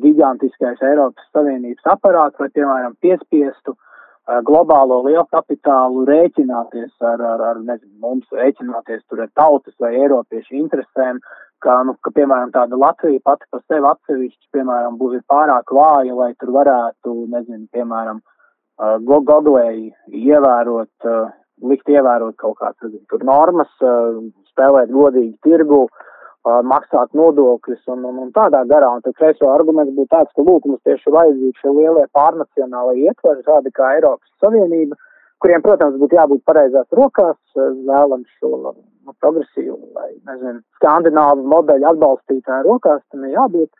[0.00, 7.60] gigantiskais Eiropas Savienības aparāts, lai, piemēram, piespiestu uh, globālo lielu kapitālu rēķināties ar, ar, ar
[7.60, 11.20] nezinu, mums rēķināties tur ar tautas vai Eiropiešu interesēm,
[11.62, 16.32] ka, nu, ka, piemēram, tāda Latvija pati par sevi atsevišķi, piemēram, būs pārāk vāja, lai
[16.40, 19.90] tur varētu, nezinu, piemēram, uh, godlēji
[20.22, 26.08] ievērot, uh, likt ievērot kaut nezinu, tur normas, uh, spēlēt godīgi tirgu, uh,
[26.44, 28.90] maksāt nodokļus un, un, un tādā garā.
[28.96, 33.44] Un tad kreiso arguments būtu tāds, ka lūk, mums tieši vajadzīgi šie lielie pārnacionālai ietveri,
[33.46, 34.98] tādi kā Eiropas Savienība,
[35.42, 42.68] kuriem, protams, būtu jābūt pareizās rokās, vēlams šo nu, progresīvu vai, nezinu, skandināvu modeļu atbalstītāju
[42.70, 43.70] rokās, tam ir jābūt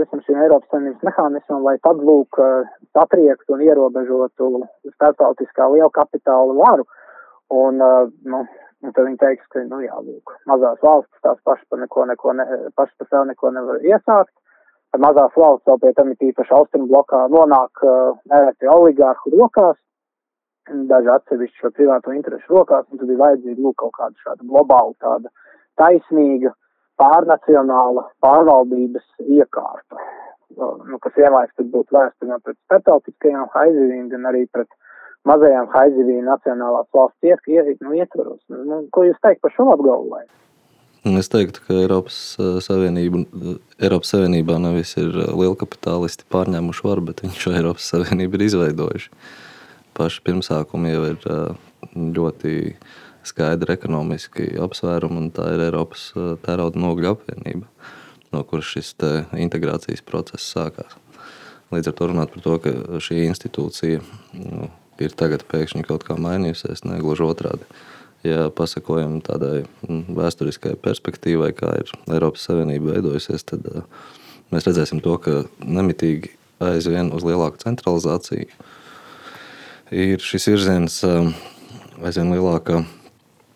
[0.00, 2.40] visam šim Eiropas Savienības mehānismam, lai tad lūk
[2.96, 4.52] satriektu un ierobežotu
[4.94, 6.86] starptautiskā liela kapitāla varu.
[7.52, 8.46] Un, uh,
[8.84, 12.34] nu, tad viņi teiks, ka, nu, jā, lūk, mazās valstis tās pašas par neko, neko,
[12.38, 14.34] ne, pašas par sevi neko nevar iesākt.
[14.94, 19.76] Ar mazās valsts vēl pie tam ir tīpaši austrumu blokā nonāk uh, nereti oligārhu rokās,
[20.90, 24.94] daži atsevišķi šo privāto interešu rokās, un tad ir vajadzīga, lūk, kaut kāda šāda globāla,
[25.02, 25.32] tāda
[25.80, 26.52] taisnīga,
[27.00, 30.00] pārnacionāla pārvaldības iekārta,
[30.56, 34.70] nu, kas vienlaiks tad būtu vērsta gan pret starptautiskajām haizivīm, gan arī pret
[35.26, 38.40] mazajām haizivīm nacionālās valsts iet, iet, nu, ietvaros.
[38.52, 40.32] Nu, ko jūs teikt par šo apgalvojumu?
[41.06, 47.04] Es teiktu, ka Eiropas, uh, Savienība, uh, Eiropas Savienībā nevis ir uh, lielkapitalisti pārņēmuši varu,
[47.10, 49.12] bet viņi šo Eiropas Savienību ir izveidojuši.
[49.96, 51.22] Paši pirmsākumi jau ir
[51.94, 52.50] ļoti
[53.24, 56.10] skaidri ekonomiski apsvērumi, un tā ir Eiropas
[56.44, 57.70] tērauda nogļu apvienība,
[58.34, 58.92] no kuras šis
[59.46, 60.98] integrācijas process sākās.
[61.72, 64.02] Līdz ar to runāt par to, ka šī institūcija
[64.42, 64.68] nu,
[65.02, 66.84] ir tagad pēkšņi kaut kā mainījusies.
[66.88, 67.68] Ne gluži otrādi.
[68.26, 73.68] Ja pasakojam tādai mm, vēsturiskai perspektīvai, kā ir Eiropas Savienība veidojusies, tad
[74.50, 76.32] mēs redzēsim to, ka nemitīgi
[76.64, 78.48] aizvien uz lielāku centralizāciju
[79.94, 80.98] ir šis virziens
[82.02, 82.82] aizvien lielāka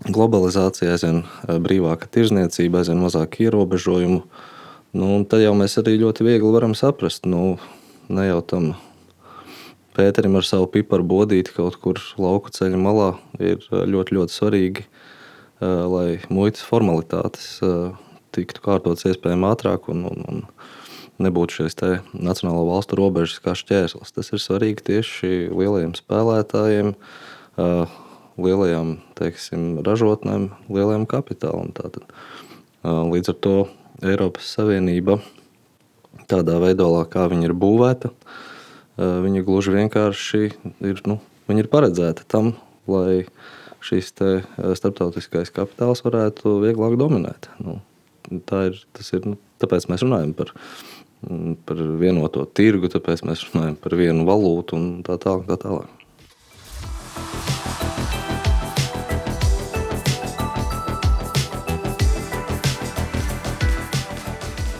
[0.07, 1.25] globalizācija, aizvien
[1.65, 4.23] brīvāka tirzniecība, aizvien mazāk ierobežojumu.
[4.97, 7.59] Nu, tad jau mēs arī ļoti viegli varam saprast, nu,
[8.11, 8.71] ne jau tam
[9.91, 13.09] Pēterim ar savu piparu bodīti kaut kur lauku ceļa malā
[13.43, 14.85] ir ļoti, ļoti svarīgi,
[15.61, 17.57] lai muitas formalitātes
[18.31, 20.45] tiktu kārtotas iespējami ātrāk un, un, un
[21.27, 21.75] nebūtu šīs
[22.15, 24.15] nacionālo valstu robežas kā šķērslis.
[24.15, 26.93] Tas ir svarīgi tieši lielajiem spēlētājiem,
[28.41, 31.75] lielajām teiksim, ražotnēm, lielajam kapitālam.
[31.75, 32.07] Tātad.
[32.87, 33.57] Līdz ar to
[34.07, 35.19] Eiropas Savienība
[36.31, 38.47] tādā veidolā, kā viņa ir būvēta, uh,
[39.01, 40.41] Viņa gluži vienkārši
[40.85, 41.17] ir, nu,
[41.49, 42.51] ir paredzēta tam,
[42.91, 43.23] lai
[43.81, 47.49] šīs starptautiskais kapitāls varētu vieglāk dominēt.
[47.65, 47.79] Nu,
[48.45, 50.53] tā ir, ir, nu, tāpēc mēs runājam par,
[51.25, 55.49] mm, par vienoto tirgu, tāpēc mēs runājam par vienu valūtu un tā tālāk.
[55.49, 55.97] Tā tālāk.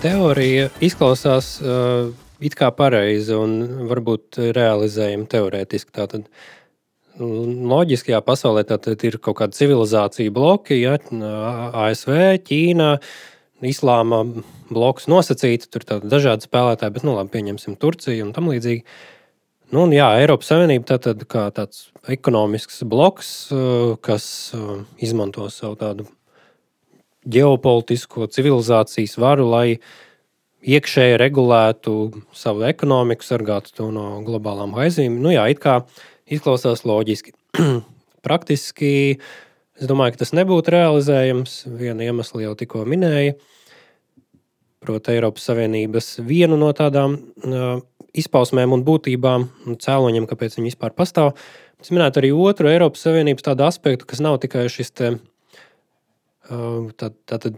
[0.01, 2.13] Teorija izklausās uh,
[2.45, 5.93] it kā pareizi un varbūt realizējami teorētiski.
[5.97, 6.27] Tātad,
[7.21, 10.97] loģiskajā pasaulē ir kaut kāda civilizācija bloki, ja,
[11.87, 12.91] ASV, Ķīna,
[13.67, 14.23] Islāma
[14.71, 18.87] bloks nosacīti, tur ir dažādi spēlētāji, bet nu, labi, pieņemsim Turciju un tam līdzīgi.
[19.71, 23.51] Nu, un, jā, Eiropas Savienība tā tad kā tāds ekonomisks bloks,
[24.03, 24.25] kas
[24.99, 26.09] izmanto savu tādu
[27.31, 29.91] ģeopolitisko civilizācijas varu, lai uh,
[30.61, 31.95] iekšēji regulētu
[32.37, 35.21] savu ekonomiku, sargātu to no globālām haizīm.
[35.23, 35.81] Nu, jā, it kā,
[36.31, 37.35] izklausās loģiski.
[38.27, 38.93] Praktiski
[39.81, 41.63] es domāju, ka tas nebūtu realizējams.
[41.81, 43.39] Viena iemesla jau tikko minēja.
[44.81, 47.83] Proti, Eiropas Savienības vienu no tādām uh,
[48.17, 51.35] izpausmēm un būtībām un cēloņiem, kāpēc viņi vispār pastāv.
[51.81, 55.11] Es minētu arī otru Eiropas Savienības tādu aspektu, kas nav tikai šis te,
[56.49, 57.53] uh, tā, tā, tā,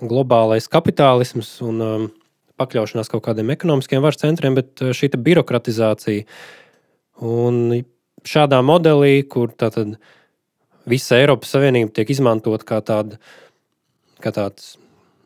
[0.00, 2.08] globālais kapitālisms un um,
[2.60, 6.26] pakļaušanās kaut kādiem ekonomiskiem varas centriem, bet uh, šī birokratizācija.
[7.22, 7.82] Un
[8.26, 9.96] šādā modelī, kur tātad
[10.88, 13.18] visa Eiropas Savienība tiek izmantot kā, tāda,
[14.22, 14.76] kā tāds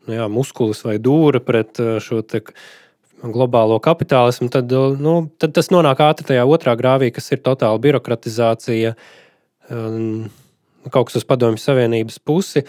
[0.07, 2.23] nu jā, muskulis vai dūra pret uh, šo
[3.17, 7.81] globālo kapitālismu, tad, uh, nu, tad tas nonāk ātri tajā otrā grāvī, kas ir totāla
[7.81, 8.93] birokratizācija,
[9.73, 10.27] um,
[10.93, 12.63] kaut kas uz Padomju Savienības pusi,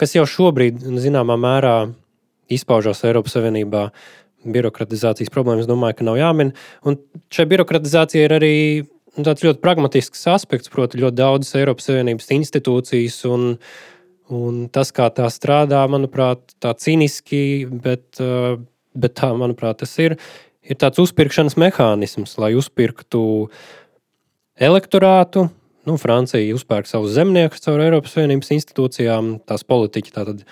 [0.00, 1.74] kas jau šobrīd, zināmā mērā,
[2.50, 3.90] izpaužās Eiropas Savienībā.
[4.40, 6.54] Birokratizācijas problēmas, domāju, ka nav jāmin.
[6.88, 6.96] Un
[7.28, 8.54] šai birokratizācijai ir arī
[9.18, 13.46] tāds ļoti pragmatisks aspekts, proti, ļoti daudzas Eiropas Savienības institūcijas un,
[14.32, 17.42] un tas, kā tā strādā, manuprāt, tā cīniski,
[17.84, 18.56] bet, uh,
[18.96, 20.16] bet tā, manuprāt, tas ir,
[20.64, 23.22] ir tāds uzpirkšanas mehānisms, lai uzpirktu
[24.56, 25.50] elektorātu.
[25.88, 30.42] Nu, Francija uzpērk savus zemniekus caur Eiropas Savienības institūcijām, tās politiķi tātad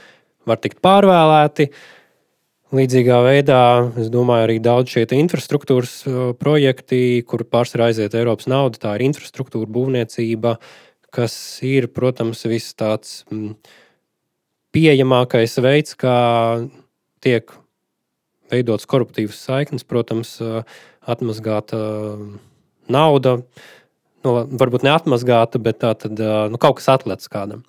[0.48, 1.68] var tikt pārvēlēti.
[2.72, 3.60] Līdzīgā veidā,
[4.00, 5.94] es domāju, arī daudz šie infrastruktūras
[6.40, 10.56] projekti, kur pārsvarā aiziet Eiropas nauda, tā ir infrastruktūra būvniecība,
[11.12, 13.22] kas ir, protams, viss tāds
[14.76, 16.18] pieejamākais veids, kā
[17.24, 17.52] tiek
[18.52, 20.36] veidots koruptīvas saiknes, protams,
[21.08, 21.80] atmazgāta
[22.92, 23.38] nauda,
[24.26, 26.20] nu, varbūt neatmazgāta, bet tā tad
[26.52, 27.64] nu, kaut kas atlēts kādam.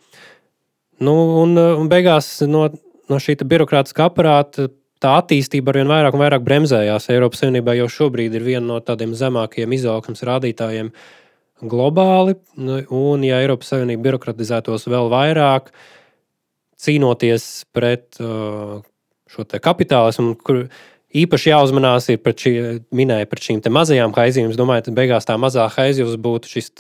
[1.00, 2.68] Nu, un, un beigās no,
[3.10, 4.68] no šī birokrātiskā aparāta
[5.00, 7.08] tā attīstība arvien vairāk un vairāk bremzējās.
[7.14, 10.92] Eiropas Savienībā jau šobrīd ir viena no tādiem zemākajiem izaugsmas rādītājiem
[11.72, 12.36] globāli.
[12.60, 15.72] Nu, un, ja Eiropas Savienība birokratizētos vēl vairāk,
[16.80, 20.66] cīnoties pret šo kapitālismu, kur
[21.16, 22.54] īpaši jāuzmanās ir pret, šī,
[23.30, 24.52] pret šīm mazajām haizivīm.
[24.54, 26.74] Es domāju, ka beigās tā mazā haizivs būtu šis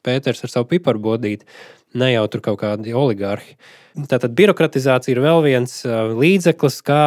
[0.00, 1.44] Pēters ar savu piparbotīti
[2.00, 3.58] ne jau tur kaut kādi oligarhi.
[4.08, 5.74] Tātad birokratizācija ir vēl viens
[6.16, 7.02] līdzeklis, kā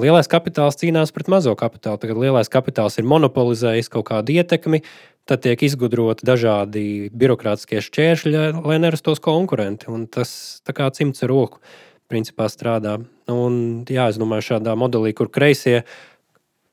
[0.00, 2.00] lielais kapitāls cīnās pret mazo kapitālu.
[2.02, 4.82] Tagad lielais kapitāls ir monopolizējis kaut kādu ietekmi,
[5.28, 9.90] tad tiek izgudroti dažādi birokrātiskie šķēršļi, lai nerastos konkurenti.
[9.92, 10.32] Un tas
[10.66, 11.62] kā cimds ar roku
[12.10, 12.98] principā strādā.
[13.30, 15.82] Un, jā, es domāju, šādā modelī, kur kreisie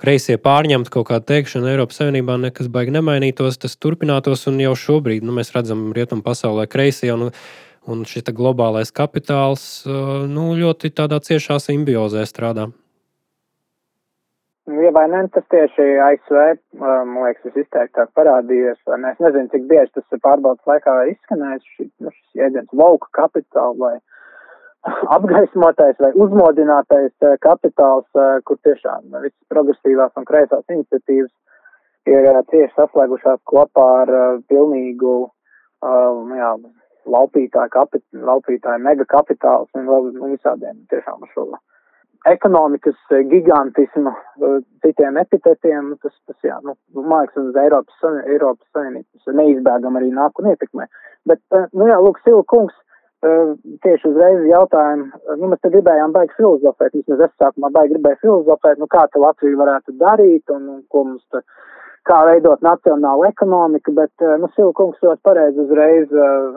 [0.04, 4.48] kreisie pārņemtu kaut kādu teikšanu Eiropas Savienībā, nekas baigi nemainītos, tas turpinātos.
[4.52, 7.30] Un jau šobrīd nu, mēs redzam, ka rietumu pasaulē kreisie un,
[7.88, 12.72] un šis globālais kapitāls nu, ļoti ciešā simbiozē strādā.
[14.64, 16.38] Ja vai ne, tas tieši ASV,
[16.80, 18.80] man liekas, visizteiktāk parādījies.
[18.96, 19.12] Ne?
[19.12, 23.76] Es nezinu, cik bieži tas ir pārbaudas laikā izskanējis, šis, nu, šis jēdziens lauka kapitāla
[23.82, 23.98] vai
[25.16, 31.32] apgaismotais vai uzmodinātais eh, kapitāls, eh, kur tiešām visas progresīvās un kreisās iniciatīvas
[32.12, 34.14] ir eh, tieši saslēgušās kopā ar
[34.52, 35.16] pilnīgu
[35.84, 36.50] jā,
[37.16, 41.50] laupītāju, kapit, laupītāju mega kapitāls un nu, visādiem tiešām šo
[42.32, 42.96] ekonomikas
[43.28, 44.14] gigantismu,
[44.80, 50.48] citiem epitetiem, tas, tas jā, nu, liekas, uz Eiropas, Eiropas Savienības neizbēgam arī nāk un
[50.54, 50.88] ietekmē.
[51.28, 51.44] Bet,
[51.76, 52.78] nu jā, lūk, Silkungs,
[53.24, 55.06] tieši uzreiz jautājumu,
[55.40, 59.22] nu, mēs te gribējām baigi filozofēt, vismaz es sākumā baigi gribēju filozofēt, nu, kā te
[59.24, 61.44] Latvija varētu darīt un, un ko mums te,
[62.10, 66.12] kā veidot nacionālu ekonomiku, bet, nu, Silkungs ļoti pareizi uzreiz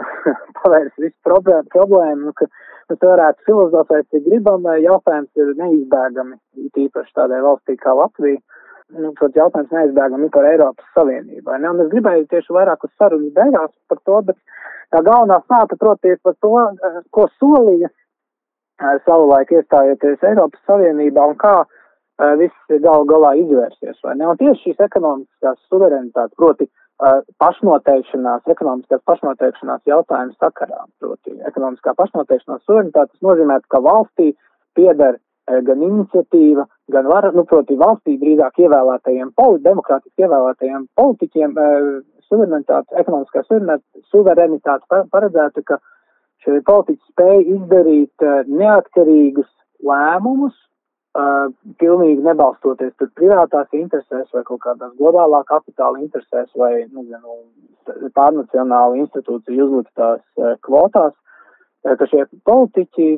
[0.58, 2.50] pavērs visu problēmu, problēmu nu, ka
[2.90, 6.38] mēs varētu filozofēt, cik gribam, jautājums ir neizbēgami,
[6.74, 8.42] tīpaši tādai valstī kā Latvija.
[8.94, 11.56] Nu, protams, jautājums neizbēgami par Eiropas Savienību.
[11.58, 11.70] Ne?
[11.72, 14.38] Un es gribēju tieši vairāk uz sarunas beigās par to, bet
[14.94, 16.52] Tā galvenā sāta, protams, par to,
[16.86, 23.98] eh, ko solīja eh, savulaik iestājoties Eiropas Savienībā un kā uh, viss gal galā izvērsies?
[24.04, 32.62] Un tieši šīs ekonomiskās suverenitātes, proti uh, pašnoteikšanās, ekonomiskās pašnoteikšanās jautājums sakarā, proti ekonomiskā pašnoteikšanās
[32.68, 34.34] suverenitāte, tas nozīmē, ka valstī
[34.76, 41.56] pieder uh, gan iniciatīva, gan var, nu, proti valstī drīzāk ievēlētajiem, poli, demokrātiski ievēlētajiem politiķiem,
[42.30, 43.42] suverenitāte, ekonomiskā
[44.12, 45.80] suverenitāte paredzētu, ka
[46.44, 49.48] šie politiķi spēja izdarīt uh, neatkarīgus
[49.86, 50.54] lēmumus,
[51.18, 51.50] uh,
[51.82, 59.02] pilnīgi nebalstoties tur privātās interesēs vai kaut kādās globālā kapitāla interesēs vai, nu, nu pārnacionālu
[59.04, 61.14] institūciju uzliktās uh, kvotās,
[61.94, 63.08] ka šie politiķi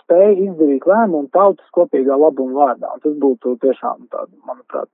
[0.00, 2.92] spēja izdarīt lēmumu tautas kopīgā labuma vārdā.
[2.94, 4.90] Un tas būtu tiešām tāda, manuprāt,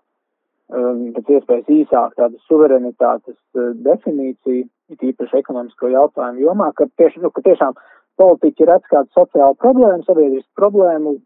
[0.71, 3.39] pēc iespējas īsāk tādu suverenitātes
[3.85, 7.77] definīciju, it īpaši ekonomisko jautājumu jomā, ka, tieši, nu, ka tiešām
[8.21, 11.17] politiķi redz kādu sociālu problēmu, sabiedrisku problēmu,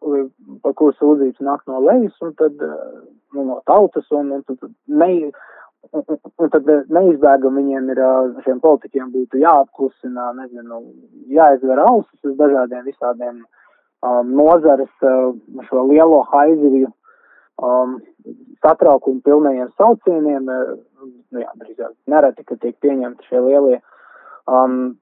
[0.63, 5.31] par kuru sūdzības nāk no lejas un tad nu, no tautas, un, un tad ne,
[5.93, 8.01] un tad neizbēgami viņiem ir,
[8.47, 10.81] šiem politiķiem būtu jāapklusina, nezinu,
[11.33, 15.33] jāizver ausis uz dažādiem visādiem um, nozares, uh,
[15.69, 16.91] šo lielo haizivju
[17.63, 17.99] um,
[18.65, 23.81] satraukumu pilnajiem saucieniem, nu jā, drīzāk nereti, ka tiek pieņemti šie lielie
[24.49, 24.95] um,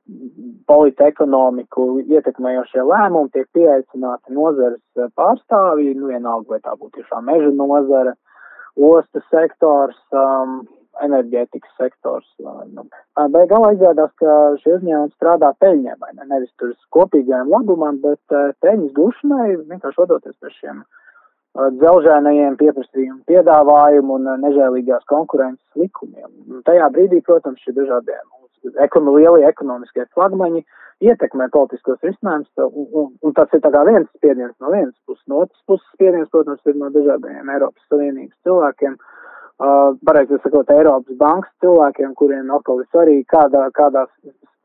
[0.70, 8.16] politekonomiku ietekmējošie lēmumi, tiek pieaicināti nozares pārstāvji, nu vienalga, vai tā būtu tiešām meža nozara,
[8.76, 10.62] ostu sektors, um,
[11.00, 12.28] enerģētikas sektors.
[12.72, 12.84] Nu,
[13.32, 16.26] bet galā izrādās, ka šie uzņēmumi strādā peļņai, vai ne?
[16.34, 20.82] Nevis tur kopīgajam labumam, bet peļņas gūšanai vienkārši vadoties pie šiem
[21.52, 26.30] dzelžēnajiem pieprasījumu piedāvājumu un nežēlīgās konkurences likumiem.
[26.48, 28.16] Un tajā brīdī, protams, šie dažādie
[28.80, 30.64] ekonomi, lielie ekonomiskie flagmaņi
[31.02, 35.24] ietekmē politiskos risinājumus, un, un, un tas ir tā kā viens spiediens no vienas puses,
[35.30, 41.18] no otras puses spiediens, protams, ir no dažādiem Eiropas Savienības cilvēkiem, uh, pareizi sakot, Eiropas
[41.20, 44.06] bankas cilvēkiem, kuriem atkal ir svarīgi, kādā, kādā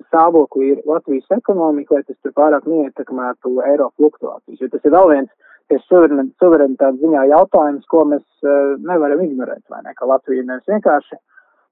[0.07, 5.13] stāvoklī ir Latvijas ekonomika, lai tas tur pārāk neietekmētu eiro fluktuācijas, jo tas ir vēl
[5.13, 5.33] viens
[5.89, 11.17] suverenitātes ziņā jautājums, ko mēs uh, nevaram ignorēt, vai ne, ka Latvija nevis vienkārši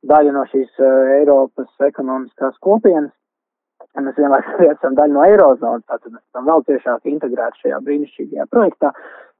[0.10, 3.13] daļa no šīs uh, Eiropas ekonomiskās kopienas,
[3.95, 8.47] un mēs vienlaikus esam daļa no Eirozonas, tātad mēs esam vēl ciešāk integrēti šajā brīnišķīgajā
[8.53, 8.91] projektā,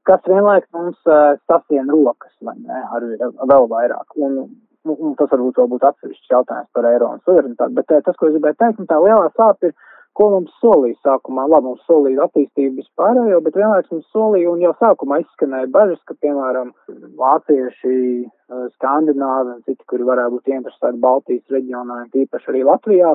[0.08, 3.08] kas vienlaikus mums uh, sasien rokas, vai ne, ar
[3.52, 4.16] vēl vairāk.
[4.22, 4.38] Un,
[4.86, 8.36] un tas varbūt vēl būtu atsevišķs jautājums par eiro un suverenitāti, bet tas, ko es
[8.36, 9.76] gribēju teikt, tā lielā sāpe ir
[10.16, 11.44] ko mums solīja sākumā.
[11.50, 16.16] Labi, mums solīja attīstību vispārējo, bet vienlaikus mums solīja un jau sākumā izskanēja bažas, ka,
[16.24, 16.72] piemēram,
[17.20, 23.12] vācieši, eh, skandināvi un citi, kuri varētu būt interesēti Baltijas reģionā, un tīpaši arī Latvijā,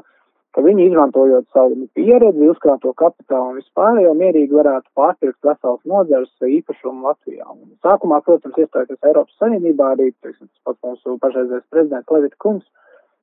[0.56, 7.08] ka viņi izmantojot savu pieredzi, uzkrāto kapitālu un vispārējo mierīgi varētu pārpirkt veselas nozares īpašumu
[7.08, 7.48] Latvijā.
[7.56, 12.68] Un sākumā, protams, iestājoties Eiropas Savienībā, arī, teiksim, pats mūsu pašreizējais prezidents Levita Kungs,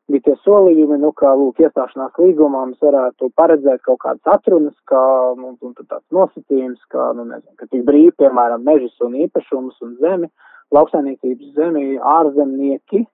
[0.08, 5.04] bija tie solījumi, nu, kā, lūk, iestāšanās līgumā mēs varētu paredzēt kaut kādas atrunas, kā,
[5.36, 9.94] nu, un tāds nosacījums, kā, nu, nezinu, ka tik brīvi, piemēram, mežas un īpašums un
[10.00, 10.32] zemi,
[10.72, 13.04] lauksainīcības zemi ārzemnieki,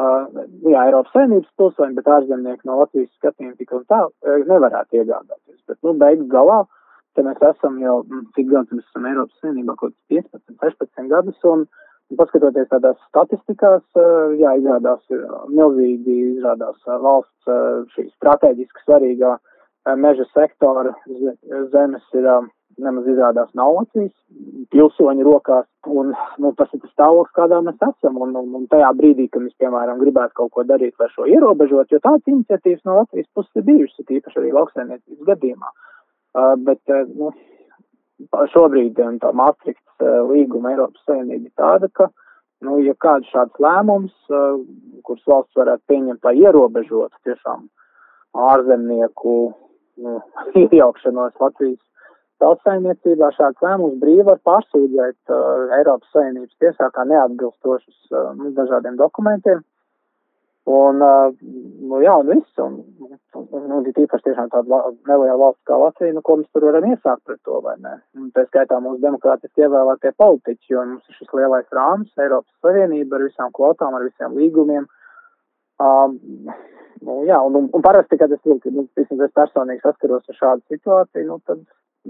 [0.00, 5.60] uh, jā, Eiropas saimnības pilsoņi, bet ārzemnieki no Latvijas skatījuma tik un tā nevarētu iegādāties.
[5.68, 6.62] Bet, nu, beigu galā,
[7.14, 8.00] te mēs esam jau,
[8.36, 13.82] cik gadus mēs esam Eiropas saimnībā, kaut 15, 16 gadus, un, uh, Paskatoties tādās statistikās,
[13.96, 19.36] eh, jā, izrādās ir milzīgi, izrādās eh, valsts eh, šī strateģiski svarīgā
[20.00, 20.94] meža sektora
[21.72, 22.26] zemes ir
[22.82, 24.12] nemaz izrādās nav Latvijas
[24.74, 28.90] pilsoņu rokās, un nu, tas ir tas stāvoklis, kādā mēs esam, un, un, un tajā
[28.98, 33.00] brīdī, kad mēs, piemēram, gribētu kaut ko darīt, lai šo ierobežot, jo tādas iniciatīvas no
[33.00, 35.74] Latvijas puses ir bijušas, tīpaši arī lauksainiecības gadījumā.
[36.34, 37.30] Uh, bet, uh, nu,
[38.30, 42.08] šobrīd tā Maastrichts eh, līguma Eiropas Savienība ir tāda, ka,
[42.64, 44.60] nu, ja kāds šāds lēmums, eh,
[45.02, 47.68] kurus valsts varētu pieņemt, lai ierobežotu tiešām
[48.34, 49.34] ārzemnieku
[50.04, 50.20] nu,
[50.64, 51.80] iejaukšanos Latvijas
[52.42, 59.62] tautsaimniecībā, šāds lēmums brīvi var pārsūdzēt uh, Eiropas Savienības tiesā kā neatbilstošus uh, dažādiem dokumentiem.
[60.64, 62.78] Un, nu, jā, un viss, un,
[63.36, 64.78] un, un tīpaši tiešām tāda
[65.10, 67.98] neliela valsts kā Latvija, nu, ko mēs tur varam iesākt pret to, vai ne?
[68.16, 73.18] Un tā skaitā mūsu demokrātiski ievēlētie politiķi, jo mums ir šis lielais rāms, Eiropas Savienība
[73.18, 74.88] ar visām kvotām, ar visiem līgumiem.
[75.84, 76.16] Um,
[77.04, 81.28] nu, jā, un, un, un parasti, kad es, nu, es personīgi saskaros ar šādu situāciju,
[81.28, 81.60] nu, tad,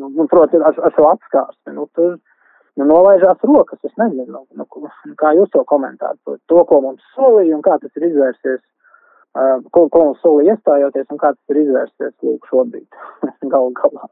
[0.01, 2.17] nu, nu proti, ar, ar šo apskārsti, nu, tur
[2.77, 3.81] nu, nolaižās rokas.
[3.87, 4.65] Es nezinu, nu,
[5.21, 6.39] kā jūs to komentētu.
[6.51, 11.09] To, ko mums solīja un kā tas ir izvērsies, uh, ko, ko mums solīja iestājoties
[11.15, 12.89] un kā tas ir izvērsies lūk šobrīd
[13.55, 14.05] galu galā.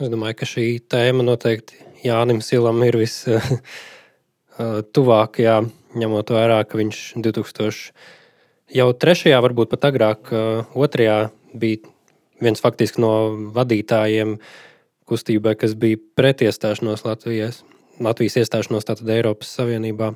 [0.00, 1.74] Es domāju, ka šī tēma noteikti
[2.06, 5.56] Jānis Silam ir vistuvākajā,
[6.00, 7.92] ņemot vērā, ka viņš 2000
[8.70, 10.30] jau trešajā, varbūt pat agrāk,
[10.78, 11.18] otrajā
[11.52, 11.84] bija
[12.40, 13.12] viens faktiski no
[13.54, 14.58] vadītājiem uh,
[15.10, 17.62] kustībai, kas bija pretiestāšanos Latvijas,
[18.02, 20.12] Latvijas iestāšanos tātad Eiropas Savienībā.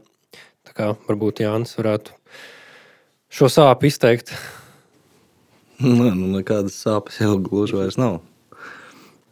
[0.65, 2.15] Tā kā varbūt Jānis varētu
[3.35, 4.33] šo sāpju izteikt.
[5.83, 8.21] Nē, nu nekādas sāpes jau gluži vairs nav.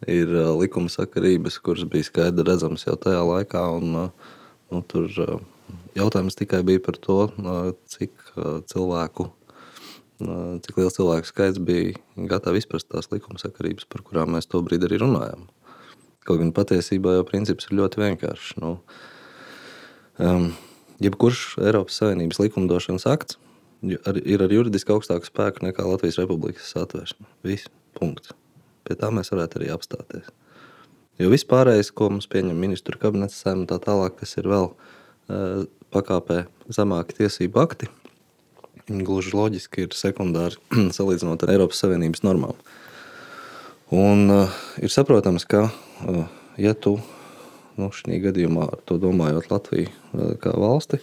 [0.03, 3.63] Ir uh, likuma sakarības, kuras bija skaidri redzamas jau tajā laikā.
[3.79, 4.33] Un, uh,
[4.73, 5.37] nu, tur uh,
[5.95, 9.31] jautājums tikai bija par to, uh, cik uh, cilvēku
[10.19, 14.87] cik liels cilvēku skaits bija gatavi izprast tās likuma sakarības, par kurām mēs to brīdi
[14.89, 15.47] arī runājam.
[16.23, 18.53] Kaut gan patiesībā jau princips ir ļoti vienkāršs.
[18.63, 18.77] Nu,
[20.23, 20.51] um,
[21.03, 23.39] jebkurš Eiropas Savienības likumdošanas akts
[23.83, 27.27] ir ar juridiski augstāku spēku nekā Latvijas Republikas satversme.
[27.43, 28.31] Viss punkts.
[28.87, 30.29] Pie tā mēs varētu arī apstāties.
[31.21, 35.65] Jo viss pārējais, ko mums pieņem ministru kabinets, un tā tālāk, kas ir vēl uh,
[35.93, 37.89] pakāpē zemāki tiesību akti,
[38.87, 40.59] gluži loģiski ir sekundāri
[40.97, 42.57] salīdzinot ar Eiropas Savienības normām.
[43.93, 46.23] Un uh, ir saprotams, ka, uh,
[46.57, 46.97] ja tu
[47.77, 51.01] nu, šī gadījumā ar to domājot Latviju uh, kā valsti,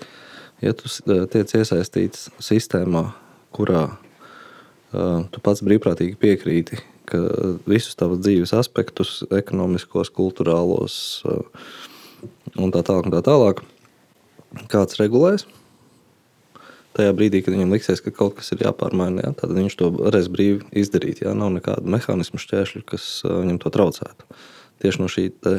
[0.65, 3.11] ja tu uh, tiec iesaistīts sistēmā,
[3.55, 7.19] kurā uh, tu pats brīvprātīgi piekrīti ka
[7.69, 10.95] visus tavas dzīves aspektus, ekonomiskos, kultūrālos
[11.27, 13.65] un tā tālāk, un tā tālāk
[14.71, 15.47] kāds regulēs.
[16.99, 20.27] Tajā brīdī, kad viņam liksies, ka kaut kas ir jāpārmaina, ja, tad viņš to varēs
[20.33, 21.23] brīvi izdarīt.
[21.23, 24.27] Ja, nav nekāda mehānismu šķēršļu, kas viņam to traucētu.
[24.83, 25.53] Tieši no šī te,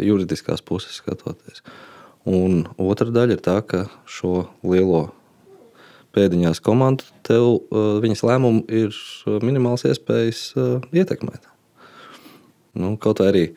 [0.00, 1.60] juridiskās puses skatoties.
[2.28, 5.10] Un otra daļa ir tā, ka šo lielo
[6.16, 7.60] pēdiņās komandu, tev
[8.02, 8.96] viņas lēmumu ir
[9.44, 10.40] minimāls iespējas
[10.96, 11.44] ietekmēt.
[12.78, 13.50] Nu, kaut arī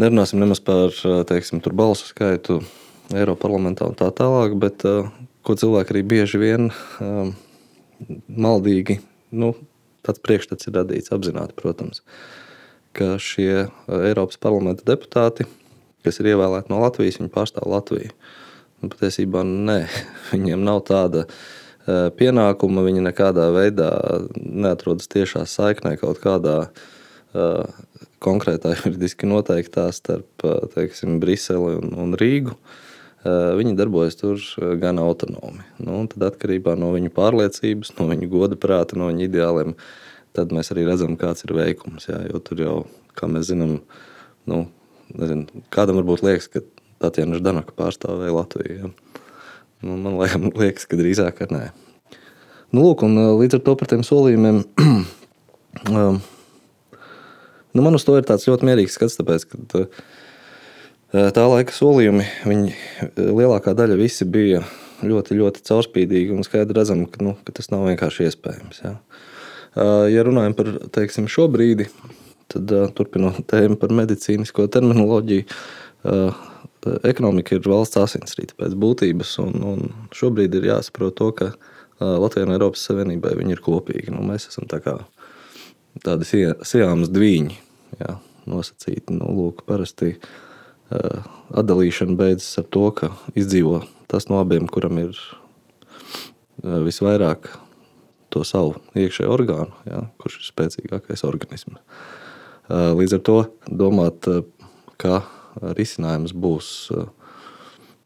[0.00, 0.94] nerunāsim nemaz par
[1.26, 2.60] teiksim, balsu skaitu
[3.10, 4.84] Eiropas parlamentā un tā tālāk, bet
[5.50, 6.68] ko cilvēki arī bieži vien
[7.02, 7.32] um,
[8.30, 9.00] maldīgi,
[9.34, 9.50] nu,
[10.06, 12.04] tāds priekšstats ir radīts apzināti, protams,
[12.94, 15.48] ka šie Eiropas parlamenta deputāti,
[16.06, 18.12] kas ir ievēlēti no Latvijas, viņi pārstāv Latviju.
[18.80, 19.80] Nu, patiesībā nē,
[20.30, 21.32] viņiem nav tāda e,
[22.16, 22.86] pienākuma.
[22.86, 23.90] Viņi nekādā veidā
[24.38, 27.82] neatrodas tiešā saiknē kaut kādā uh,
[28.22, 32.54] konkrētā juridiski noteiktā starp e, teiksim, Briseli un, un Rīgu.
[32.54, 32.86] Uh,
[33.24, 34.40] viņi darbojas tur
[34.80, 35.64] gan autonomi.
[35.82, 39.74] Nu, tad atkarībā no viņu pārliecības, no viņu goda prāta, no viņu ideāliem,
[40.36, 42.08] tad mēs arī redzam, kāds ir veikums.
[42.08, 42.76] Jā, jo tur jau,
[43.18, 43.78] kā mēs zinām,
[44.48, 44.62] nu,
[45.12, 46.64] nezinu, kādam varbūt liekas, ka
[47.00, 48.88] Tatjana Ždanaka pārstāvēja Latviju.
[48.88, 49.20] Ja.
[49.80, 50.18] Nu, man
[50.60, 51.62] liekas, ka drīzāk ar nē.
[52.70, 54.62] Nu, lūk, un, līdz ar to par tiem solījumiem.
[55.90, 56.20] um,
[57.72, 59.86] nu, man uz to ir tāds ļoti mierīgs skats, tāpēc, ka
[61.10, 62.74] tā laika solījumi, viņi
[63.18, 64.62] lielākā daļa visi bija
[65.06, 68.82] ļoti, ļoti caurspīdīgi un skaidri redzam, ka, nu, ka tas nav vienkārši iespējams.
[68.84, 68.94] Ja,
[70.12, 71.88] ja runājam par teiksim, šo brīdi,
[72.50, 75.46] tad turpinot tēmu par medicīnisko terminoloģiju,
[77.06, 79.36] ekonomika ir valsts asinsrīte pēc būtības.
[79.42, 81.50] Un, un šobrīd ir jāsaprot, to, ka
[82.00, 84.14] Latvijai un Eiropas Savienībai viņi ir kopīgi.
[84.14, 84.94] Nu, mēs esam tā kā
[86.04, 86.28] tādi
[86.64, 87.58] sijāmas dviņi,
[88.00, 88.14] jā,
[88.48, 89.18] nosacīti.
[89.18, 90.30] Nu, lūk, parasti uh,
[90.90, 97.52] atdalīšana beidzas ar to, ka izdzīvo tas no abiem, kuram ir uh, visvairāk
[98.30, 101.78] to savu iekšējo orgānu, jā, kurš ir spēcīgākais organisms.
[102.70, 104.26] Uh, līdz ar to domāt,
[105.00, 105.22] ka
[105.60, 107.06] risinājums būs eh,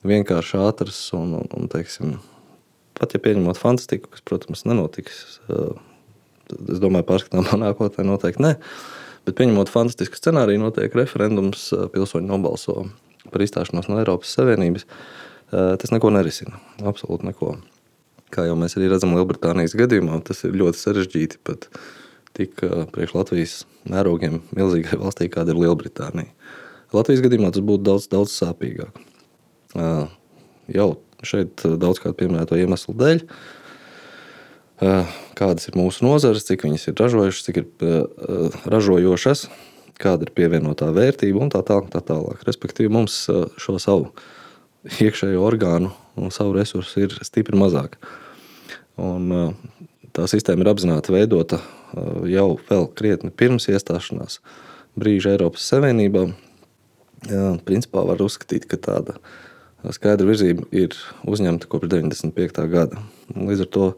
[0.06, 2.16] vienkārši ātrs un, un, un teiksim,
[2.98, 5.72] pat ja pieņemot fantastiku, kas, protams, nenotiks, eh,
[6.52, 8.54] es domāju, pārskatāmā nākotnē noteikti ne.
[9.24, 12.86] Bet pieņemot fantastisku scenāriju, notiek referendums, pilsoņi nobalso
[13.32, 14.84] par izstāšanos no Eiropas Savienības.
[15.50, 16.58] Tas neko nerisina.
[16.84, 17.54] Absolūti neko.
[18.34, 21.68] Kā jau mēs arī redzam Lielbritānijas gadījumā, tas ir ļoti sarežģīti pat
[22.34, 22.58] tik
[22.92, 23.56] priekš Latvijas
[23.88, 26.32] mērogiem milzīgai valstī, kāda ir Lielbritānija.
[26.94, 28.98] Latvijas gadījumā tas būtu daudz, daudz sāpīgāk.
[30.74, 30.88] Jau
[31.24, 33.22] šeit daudzkārt pieminēto iemeslu dēļ,
[34.80, 37.68] kādas ir mūsu nozares, cik viņas ir ražojušas, cik ir
[38.70, 39.46] ražojošas,
[40.00, 41.90] kāda ir pievienotā vērtība un tā tālāk.
[41.92, 42.42] Tā tālāk.
[42.48, 43.24] Respektīvi, mums
[43.60, 44.10] šo savu
[44.84, 47.96] iekšējo orgānu un savu resursu ir stipri mazāk.
[49.00, 49.54] Un,
[50.14, 51.60] tā sistēma ir apzināti veidota
[52.30, 52.48] jau
[52.94, 54.40] krietni pirms iestāšanās
[54.98, 56.28] brīža Eiropas Savienībā.
[57.64, 59.16] Principā var uzskatīt, ka tāda
[59.94, 60.94] skaidra virzība ir
[61.28, 62.66] uzņemta kopš 95.
[62.70, 63.00] gada.
[63.34, 63.88] Līdz ar to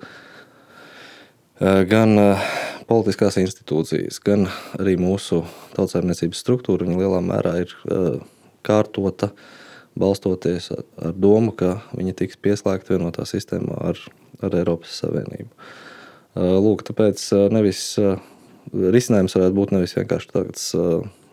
[1.61, 2.18] gan
[2.88, 4.46] politiskās institūcijas, gan
[4.78, 5.42] arī mūsu
[5.76, 7.74] tautsājumniecības struktūra lielā mērā ir
[8.66, 9.30] kārtota,
[9.96, 14.00] balstoties ar domu, ka viņi tiks pieslēgti vienotā sistēmā ar,
[14.44, 15.48] ar Eiropas Savienību.
[16.36, 17.22] Lūk, tāpēc
[17.54, 17.94] nevis
[18.72, 20.66] risinājums varētu būt nevis vienkārši tāds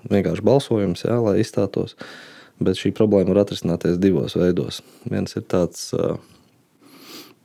[0.09, 1.97] vienkārši balsojums, jā, lai izstātos.
[2.63, 4.81] Bet šī problēma var atrisināties divos veidos.
[5.09, 5.89] Viens ir tāds,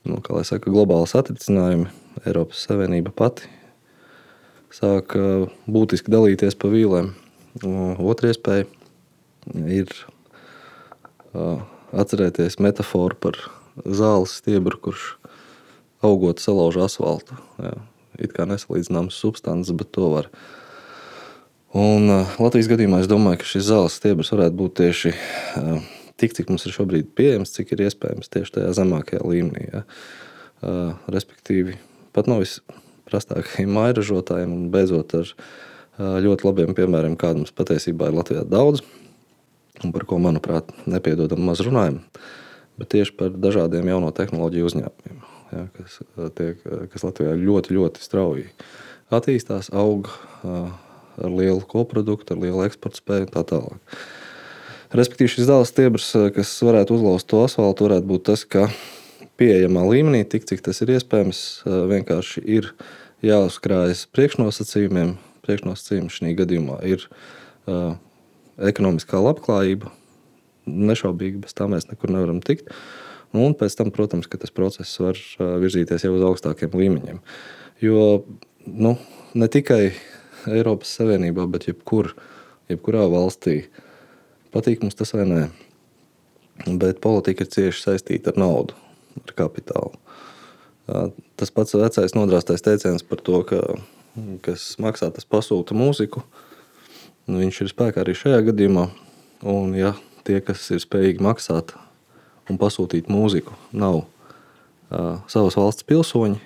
[0.06, 1.94] nu, kā lai saka, globāls atrisinājums.
[2.28, 3.48] Eiropas Savienība pati
[4.74, 5.16] sāk
[5.70, 7.14] būtiski dalīties pa vīlēm.
[7.98, 8.66] Otra iespēja
[9.64, 9.92] ir
[11.88, 13.40] atcerēties metaforu par
[13.82, 15.14] zāles stiebru, kurš
[16.04, 17.38] augot salauž asfaltu.
[17.62, 17.74] Jā.
[18.18, 20.28] It kā nesalīdzināms substances, bet to var
[21.76, 22.08] Un
[22.40, 25.10] Latvijas gadījumā es domāju, ka šis zāles stiebrs varētu būt tieši
[26.18, 29.82] tik, cik mums ir šobrīd pieejams, cik ir iespējams tieši tajā zemākajā līmenī.
[30.58, 31.76] Uh, respektīvi,
[32.16, 35.32] pat no visprastākajiem mairažotājiem un beidzot ar
[35.98, 38.84] ļoti labiem piemēriem, kāda mums patiesībā ir Latvijā daudz,
[39.84, 42.00] un par ko, manuprāt, nepiedodam maz runājam,
[42.78, 45.98] bet tieši par dažādiem jauno tehnoloģiju uzņēmumiem, ja, kas,
[46.38, 48.46] tiek, kas Latvijā ļoti, ļoti strauji
[49.14, 50.10] attīstās, aug
[50.44, 53.98] ar lielu koproduktu, ar lielu eksporta spēju un tā tālāk.
[54.94, 58.68] Respektīvi, šis dēls stiebrs, kas varētu uzlauzt to asfaltu, varētu būt tas, ka
[59.38, 61.42] pieejamā līmenī, tik cik tas ir iespējams.
[61.64, 62.72] Vienkārši ir
[63.24, 65.14] jāuzkrājas priekšnosacījumiem.
[65.46, 67.94] Priekšnosacījumi šī gadījumā ir uh,
[68.58, 69.92] ekonomiskā labklājība.
[70.68, 72.68] Nešaubīgi bez tā mēs nekur nevaram tikt.
[73.36, 75.18] Un pēc tam, protams, tas process var
[75.62, 77.20] virzīties jau uz augstākiem līmeņiem.
[77.84, 78.24] Jo
[78.66, 78.94] nu,
[79.36, 79.92] ne tikai
[80.48, 82.14] Eiropas Savienībā, bet jebkur,
[82.72, 83.62] jebkurā valstī,
[84.52, 85.46] patīk mums tas vai nē,
[86.80, 88.87] bet politika ir cieši saistīta ar naudu
[89.22, 89.98] ar kapitālu.
[91.38, 93.60] Tas pats vecais nodrāstais teiciens par to, ka
[94.42, 96.22] kas maksā, tas pasūta mūziku.
[97.28, 98.88] Nu, viņš ir spēkā arī šajā gadījumā.
[99.48, 99.92] Un, ja
[100.26, 101.74] tie, kas ir spējīgi maksāt
[102.48, 106.40] un pasūtīt mūziku, nav uh, savas valsts pilsoņi,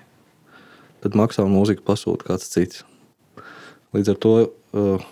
[1.05, 2.83] tad maksā mūziku pasūta kāds cits.
[3.95, 5.07] Līdz ar to uh,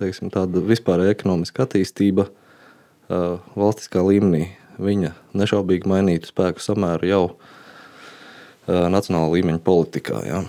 [0.00, 4.48] teiksim, tāda vispārēja ekonomiska attīstība uh, valstiskā līmenī
[4.80, 7.22] viņa nešaubīgi mainītu spēku samēru jau
[8.66, 10.22] nacionālā līmeņa politikā.
[10.26, 10.42] Ja.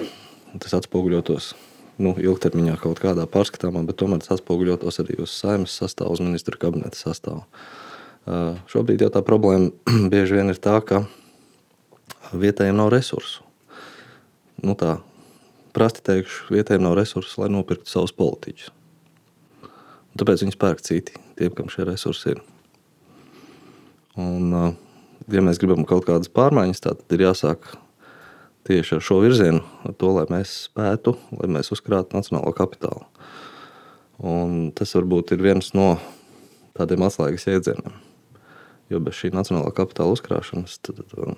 [0.61, 1.53] Tas atspoguļotos
[2.01, 6.59] nu, ilgtermiņā kaut kādā pārskatāmā, bet tomēr tas atspoguļotos arī uz saimnes sastāvu, uz ministru
[6.61, 7.43] kabineta sastāvu.
[8.71, 9.71] Šobrīd jau tā problēma
[10.13, 11.03] bieži vien ir tā, ka
[12.33, 13.43] vietējiem nav resursu.
[14.63, 14.99] Nu, tā
[15.75, 18.71] prasti teikšu, vietējiem nav resursu, lai nopirktu savus politiķus.
[20.13, 22.43] Tāpēc viņi spērk citi, tiem, kam šie resursi ir.
[24.19, 24.51] Un,
[25.33, 27.71] ja mēs gribam kaut kādas pārmaiņas, tad ir jāsāk
[28.67, 33.07] tieši ar šo virzienu, ar to, lai mēs spētu, lai mēs uzkrātu nacionālo kapitālu.
[34.23, 35.95] Un tas varbūt ir viens no
[36.77, 37.97] tādiem atslēgas jēdzieniem.
[38.91, 41.33] Jo bez šī nacionālā kapitāla uzkrāšanas tad, tad,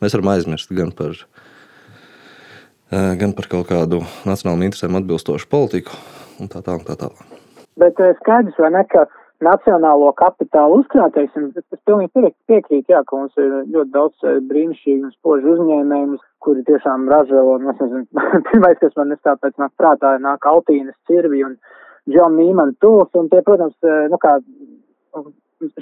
[0.00, 1.18] mēs varam aizmirst gan par,
[2.90, 5.98] gan par kaut kādu nacionālajiem interesēm atbilstošu politiku
[6.40, 6.86] un tā tālāk.
[6.86, 7.10] Tā tā.
[7.80, 9.08] Bet skaidrs, vai ne, ka
[9.44, 15.08] nacionālo kapitālu uzkrātais, un es pilnīgi piekrītu, jā, ka mums ir ļoti daudz eh, brīnišķīgu
[15.08, 19.72] un spožu uzņēmējumu, kuri tiešām ražo, un es nezinu, pirmais, kas man es tāpēc nāk
[19.80, 21.56] prātā, nāk Altīnas cirvi un
[22.10, 24.38] John Neiman tools, un tie, protams, eh, nu kā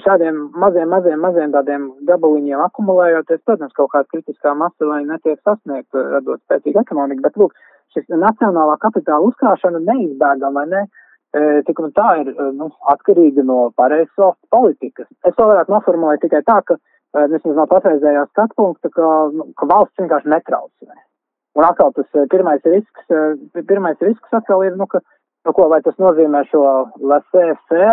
[0.03, 6.03] šādiem maziem, maziem, maziem tādiem gabaliņiem akumulējoties, protams, kaut kāda kritiskā masa vai netiek sasniegta,
[6.15, 7.55] radot spēcīgu ekonomiku, bet lūk,
[7.95, 10.83] šis nacionālā kapitāla uzkrāšana neizbēgama, ne?
[11.67, 15.07] Tik un tā ir nu, atkarīga no pareizas valsts politikas.
[15.27, 16.77] Es to varētu noformulēt tikai tā, ka
[17.29, 20.97] vismaz no patreizējā skatu punkta, ka, nu, ka valsts vienkārši netraucē.
[21.57, 23.13] Un atkal tas pirmais risks,
[23.67, 25.01] pirmais risks atkal ir, nu, ka,
[25.45, 26.63] nu, ko, vai tas nozīmē šo
[27.11, 27.89] lasēsē,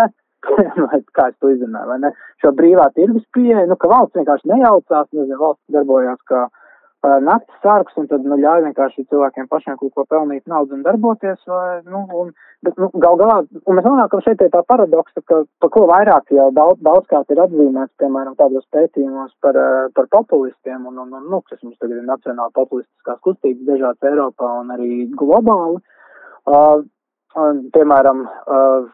[0.86, 2.12] vai kā es to izrunāju, vai ne,
[2.44, 6.46] šo brīvā tirgus pieeja, nu, ka valsts vienkārši nejaucās, nezinu, valsts darbojās kā,
[7.02, 11.38] naktas sargs, un tad nu, ļauj vienkārši cilvēkiem pašiem kaut ko pelnīt naudu un darboties.
[11.46, 12.32] Vai, nu, un,
[12.64, 16.32] bet nu, gal galā, un mēs nonākam šeit pie tā paradoksa, ka pa ko vairāk
[16.34, 19.60] jau daudz, daudzkārt ir atzīmēts, piemēram, tādos pētījumos par,
[19.94, 24.52] par populistiem, un, un, un nu, kas mums tagad ir nacionāli populistiskās kustības dažādas Eiropā
[24.62, 25.80] un arī globāli.
[26.46, 26.82] Uh,
[27.38, 28.90] un, piemēram, uh,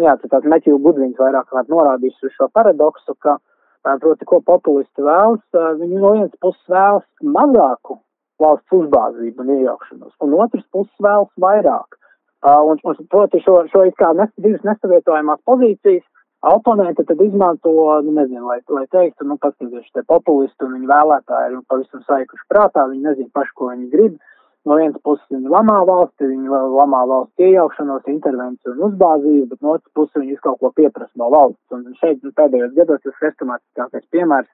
[0.00, 3.42] jā, tāds Metju Gudvins vairāk kārt norādījis uz šo paradoksu, ka uh,
[3.84, 7.04] Proti, ko populisti vēlas, viņi no vienas puses vēlas
[7.36, 7.98] mazāku
[8.40, 11.98] valsts uzbāzību un iejaukšanos, un otrs puses vēlas vairāk.
[12.44, 16.04] Un, un proti, šo, šo it kā nes, divas nesavietojamās pozīcijas
[16.44, 17.72] oponenti tad izmanto,
[18.04, 22.48] nu, nezinu, lai, lai teiktu, nu, paskatieties, te populisti un viņu vēlētāji ir pavisam saikuši
[22.52, 24.16] prātā, viņi nezin paši, ko viņi grib.
[24.16, 24.33] Uh,
[24.68, 29.76] no vienas puses viņi lamā valsti, viņi lamā valsts iejaukšanos, intervenciju un uzbāzību, bet no
[29.76, 31.64] otras puses viņi kaut ko pieprasa no valsts.
[31.74, 34.50] Un šeit nu, pēdējos gados tas restomātiskākais piemērs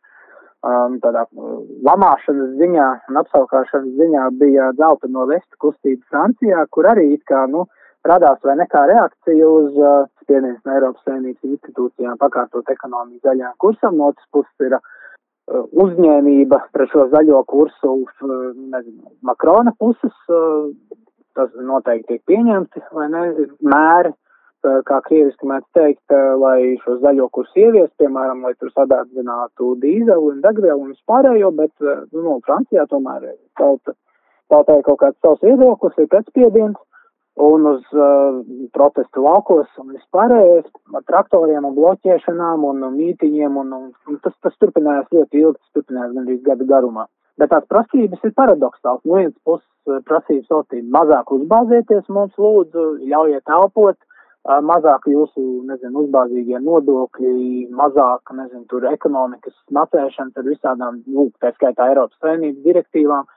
[0.66, 6.90] um, tādā uh, lamāšanas ziņā un apsaukāšanas ziņā bija zelta no vesta kustība Francijā, kur
[6.90, 7.66] arī it kā, nu,
[8.06, 14.00] radās vai nekā reakcija uz uh, spiediens no Eiropas Savienības institūcijām pakārtot ekonomiju zaļajām kursam,
[14.00, 14.96] no otras puses ir Uh,
[15.50, 20.70] uzņēmība pret šo zaļo kursu uh, nezinu, Makrona puses, uh,
[21.38, 23.22] tas noteikti tiek pieņemti, vai ne,
[23.62, 24.12] mēri,
[24.60, 30.42] kā krieviski mēs teikt, lai šo zaļo kursu ieviest, piemēram, lai tur sadārdzinātu dīzeli un
[30.44, 33.94] degvielu un vispārējo, bet, nu, no Francijā tomēr tauta,
[34.52, 36.76] tauta ir kaut kāds savs viedoklis, ir pretspiediens,
[37.36, 38.42] un uz uh,
[38.74, 40.66] protestu laukos un vispārējais
[40.98, 45.78] ar traktoriem un bloķēšanām un mītiņiem, un, un, un tas, tas turpinājās ļoti ilgi, tas
[45.78, 47.06] turpinājās gandrīz gada garumā.
[47.40, 49.00] Bet tās prasības ir paradoxāls.
[49.06, 55.46] No vienas puses uh, prasības veltīt mazāk uzbāzieties mums lūdzu, ļaujiet elpot, uh, mazāk jūsu,
[55.70, 62.66] nezinu, uzbāzīgie nodokļi, mazāk, nezinu, tur ekonomikas smacēšana ar visādām, lūk, tā skaitā Eiropas Savienības
[62.66, 63.24] direktīvām.
[63.24, 63.36] Uh,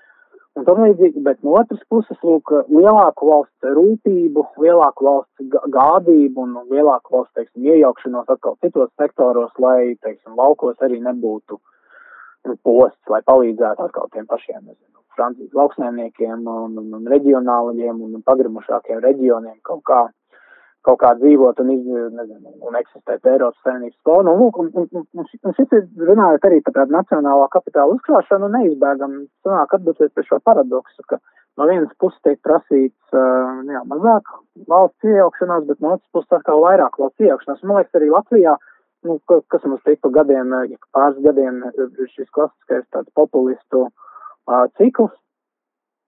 [0.60, 6.58] un tam līdzīgi, bet no otras puses, lūk, lielāku valsts rūpību, lielāku valsts gādību un
[6.72, 11.60] lielāku valsts, teiksim, iejaukšanos atkal citos sektoros, lai, teiksim, laukos arī nebūtu
[12.48, 18.22] nu, posts, lai palīdzētu atkal tiem pašiem, nezinu, Francijas lauksnēmniekiem un, un, un reģionālajiem un
[18.26, 20.02] pagrimušākiem reģioniem kaut kā
[20.84, 21.84] kaut kā dzīvot un, iz,
[22.18, 24.26] nezinu, un eksistēt Eiropas saimnības skolā.
[24.28, 29.16] Nu, un, un, un, un šis ir runājot arī par tādu nacionālā kapitāla uzkrāšanu, neizbēgam
[29.46, 31.22] sanāk atbildēt pie šo paradoksu, ka
[31.60, 34.30] no vienas puses tiek prasīts uh, jā, mazāk
[34.70, 37.64] valsts iejaukšanās, bet no otras puses atkal vairāk valsts iejaukšanās.
[37.64, 38.58] Man liekas, arī Latvijā,
[39.08, 41.64] nu, kas mums tik pa gadiem, ja pāris gadiem
[42.16, 45.16] šis klasiskais tāds populistu uh, cikls,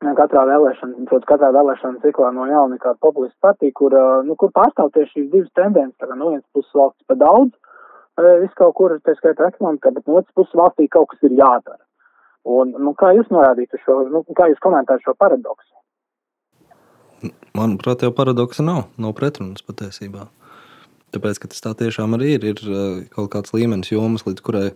[0.04, 3.96] katrā vēlēšana, protams, katrā vēlēšana ciklā no jauna kāda populistu partija, kur,
[4.28, 5.98] nu, kur pārstāv tieši šīs divas tendences.
[6.00, 7.54] Tā kā no vienas puses valsts pa daudz,
[8.44, 11.82] viss kaut kur, tā skaitā ekonomikā, bet no otras puses valstī kaut kas ir jādara.
[12.46, 15.72] Un, nu, kā jūs norādītu šo, nu, kā jūs komentētu šo paradoksu?
[17.58, 20.28] Manuprāt, jau paradoksa nav, nav pretrunas patiesībā.
[21.16, 22.62] Tāpēc, ka tas tā tiešām arī ir, ir
[23.16, 24.68] kaut kāds līmenis jomas, līdz kurai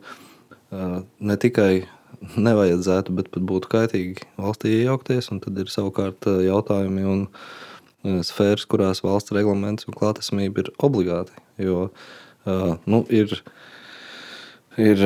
[0.71, 1.83] ne tikai
[2.19, 5.31] nevajadzētu, bet pat būtu kaitīgi valstī iejaukties.
[5.43, 11.35] Tad ir savukārt eh, jautājumi un eh, sfēras, kurās valsts reglaments un klātesamība ir obligāti.
[11.61, 13.35] Jo eh, nu, ir,
[14.77, 15.03] ir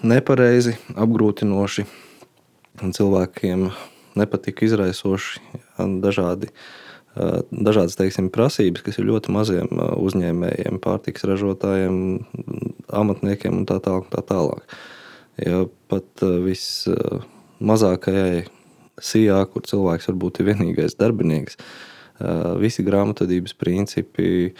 [0.00, 1.86] nepareizi, apgrūtinoši
[2.80, 3.66] un cilvēkiem
[4.18, 5.42] nepatīk izraisoši
[6.02, 6.48] dažādi.
[7.50, 11.96] Dažādas teiksim, prasības, kas ir ļoti maziem uzņēmējiem, pārtiks ražotājiem,
[12.94, 14.06] amatniekiem un tā tālāk.
[14.14, 14.62] Tā tālāk.
[15.40, 18.42] Ja pat eh, vismazākajai
[19.00, 21.62] sijā, kur cilvēks varbūt ir vienīgais darbinieks, eh,
[22.60, 24.54] visi grāmatvedības principi, eh,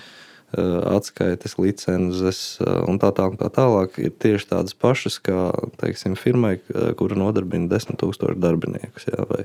[0.95, 5.41] atskaites, licences un tā tālāk, tā tālāk ir tieši tādas pašas kā
[5.83, 6.55] teiksim, firmai,
[6.97, 9.05] kura nodarbina 10,000 darbiniekus.
[9.13, 9.43] Jā, vai,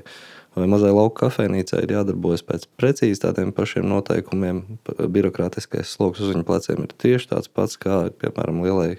[0.56, 4.64] vai mazai lauka kafejnīcai ir jādarbojas pēc precīzi tādiem pašiem noteikumiem.
[5.12, 8.94] Birokrātiskais sloks uz viņu pleciem ir tieši tāds pats kā, piemēram, lielai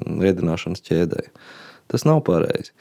[0.00, 1.32] ēdināšanas ķēdēji.
[1.92, 2.72] Tas nav pareizi.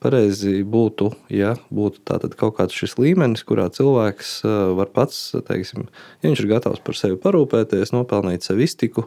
[0.00, 4.38] Pareizi būtu, ja būtu kaut kāds šis līmenis, kurā cilvēks
[4.78, 5.90] var pats, teiksim,
[6.22, 9.04] ja viņš ir gatavs par sevi parūpēties, nopelnīt sev iztiku.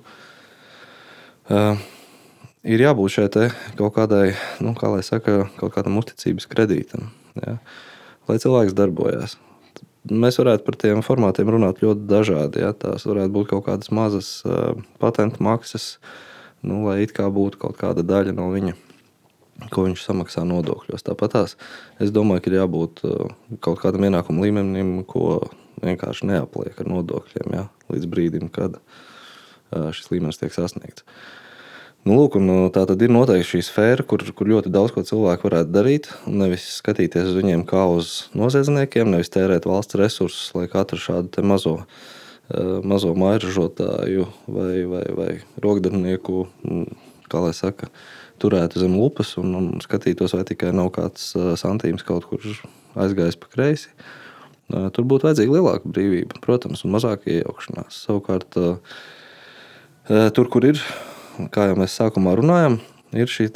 [1.49, 3.25] Ir jābūt šai
[3.79, 7.09] kaut kādai, nu, kā lai saka, kaut kādam uzticības kredītam,
[7.41, 7.57] ja,
[8.29, 9.35] lai cilvēks darbojas.
[10.13, 12.61] Mēs varētu par tiem formātiem runāt ļoti dažādi.
[12.63, 15.93] Ja, tās varētu būt kaut kādas mazas uh, patentu maksas,
[16.63, 18.75] nu, lai it kā būtu kaut kāda daļa no viņa
[19.73, 21.05] ko viņš samaksā nodokļos.
[21.05, 21.55] Tāpat tās,
[22.01, 25.43] es domāju, ka ir jābūt uh, kaut kādam ienākuma līmenim, ko
[25.83, 31.05] vienkārši neapliek ar nodokļiem ja, līdz brīdim, kad uh, šis līmenis tiek sasniegts.
[32.03, 35.47] Nu, lūk, uh, tā tad ir noteikti šī sfēra, kur, kur ļoti daudz ko cilvēku
[35.47, 36.09] varētu darīt.
[36.27, 41.77] Nevis skatīties uz viņiem kā uz noziedzniekiem, nevis tērēt valsts resursus, lai katru šādu mazo,
[42.83, 45.29] mazo mairažotāju vai, vai, vai
[45.63, 46.85] rokdarnieku, mm,
[47.31, 47.87] kā lai saka,
[48.43, 51.31] turētu zem lupas un, un skatītos, vai tikai nav kāds
[51.61, 52.43] santīms kaut kur
[52.99, 53.93] aizgājis pa kreisi.
[54.69, 57.99] Tur būtu vajadzīga lielāka brīvība, protams, un mazāk iejaukšanās.
[58.07, 58.57] Savukārt,
[60.35, 60.81] tur, kur ir,
[61.53, 62.79] kā jau mēs sākumā runājām,
[63.13, 63.47] ir šie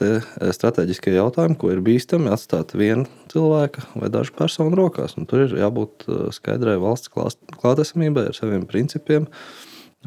[0.54, 5.18] strateģiskie jautājumi, ko ir bīstami atstāt viena cilvēka vai dažu personu rokās.
[5.18, 6.06] Un tur ir jābūt
[6.36, 9.28] skaidrai valsts klātesamībai ar saviem principiem.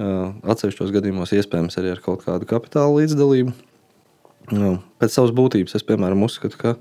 [0.00, 3.54] Atsevišķos gadījumos iespējams arī ar kaut kādu kapitāla līdzdalību.
[4.56, 6.76] Nu, pēc savas būtības es, piemēram, uzskatu, ka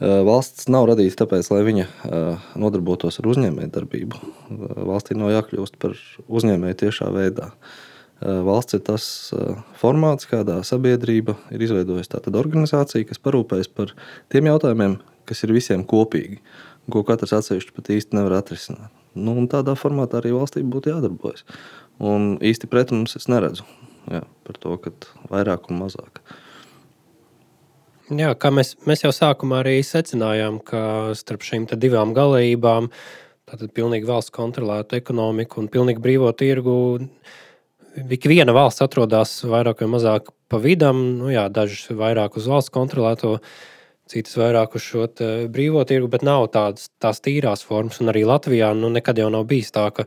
[0.00, 1.88] valsts nav radīta tāpēc, lai viņa
[2.58, 4.22] nodarbotos ar uzņēmējdarbību.
[4.88, 5.94] Valstī nav jākļūst par
[6.26, 7.52] uzņēmēju tiešā veidā.
[8.24, 9.06] Valsts ir tas
[9.80, 13.92] formāts, kādā sabiedrība ir izveidojusi tādu organizāciju, kas parūpējas par
[14.32, 14.98] tiem jautājumiem,
[15.28, 16.40] kas ir visiem kopīgi,
[16.92, 18.92] ko katrs atsevišķi pat īsti nevar atrisināt.
[19.14, 21.44] Nu, tādā formātā arī valstī būtu jādarbojas.
[22.02, 23.66] Un īsti pretrumus es neredzu
[24.10, 24.94] jā, par to, ka
[25.30, 26.18] vairāk un mazāk.
[26.24, 26.40] Uh,
[28.12, 32.90] Jā, kā mēs, mēs jau sākumā arī secinājām, ka starp šīm divām galībām,
[33.48, 37.43] tātad pilnīgi valsts kontrolēta ekonomika un pilnīgi brīvo tirgu, ik
[38.02, 43.38] viena valsts atrodas vairāk vai mazāk pa vidam, nu jā, dažas vairāk uz valsts kontrolēto
[44.10, 45.06] citas vairāk uz šo
[45.52, 48.00] brīvo tirgu, bet nav tādas tās tīrās formas.
[48.02, 50.04] Un arī Latvijā nu, nekad jau nav bijis tā, ka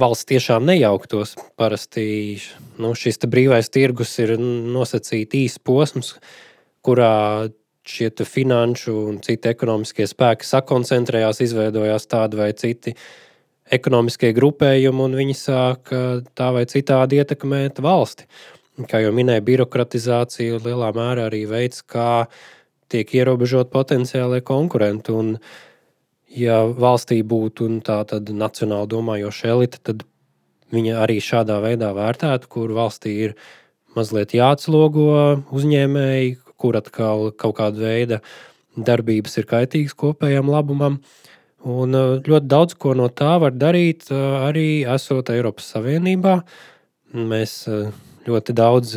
[0.00, 1.36] valsts tiešām nejauktos.
[1.56, 2.40] Parasti
[2.78, 6.14] nu, šis brīvais tirgus ir nosacīts īsts posms,
[6.84, 7.50] kurā
[7.90, 12.94] šie finanšu un citi ekonomiskie spēki sakoncentrējās, izveidojās tādi vai citi
[13.72, 15.92] ekonomiskie grupējumi, un viņi sāk
[16.36, 18.26] tā vai citādi ietekmēt valsti.
[18.88, 22.26] Kā jau minēju, birokratizācija lielā mērā arī veids, kā
[22.90, 25.14] tiek ierobežot potenciālie konkurenti.
[25.14, 25.34] Un,
[26.34, 30.04] ja valstī būtu tāda nacionāli domājoša elite, tad
[30.74, 33.34] viņa arī šādā veidā vērtētu, kur valstī ir
[33.96, 38.20] mazliet jāatslogo uzņēmēji, kur atkal kaut kāda veida
[38.76, 41.00] darbības ir kaitīgas kopējam labumam.
[41.68, 46.38] Un uh, ļoti daudz ko no tā var darīt uh, arī esot Eiropas Savienībā.
[47.12, 47.90] Mēs uh,
[48.24, 48.94] ļoti daudz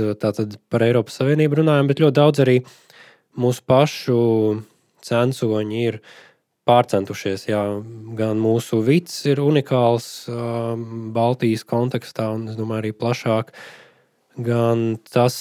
[0.72, 2.59] par Eiropas Savienību runājam, bet ļoti daudz arī
[3.39, 4.20] mūsu pašu
[5.03, 5.97] censoņi ir
[6.64, 7.49] pārcentušies.
[7.49, 7.64] Jā,
[8.16, 10.30] gan mūsu vids ir unikāls
[11.16, 13.51] Baltijas kontekstā, un es domāju, arī plašāk.
[14.43, 15.36] Gan tas,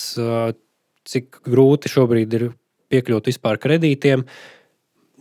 [1.07, 2.49] cik grūti šobrīd ir
[2.93, 4.27] piekļūt vispār kredītiem.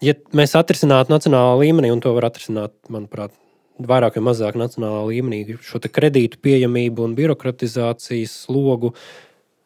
[0.01, 3.35] Ja mēs atrisinātu nacionālā līmenī, un to var atrisināt, manuprāt,
[3.81, 8.95] vairāk vai mazāk nacionālā līmenī, šo kredītu pieejamību un birokratizācijas slogu.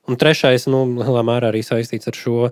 [0.05, 2.49] Un trešais, nu, lielā mērā arī saistīts ar šo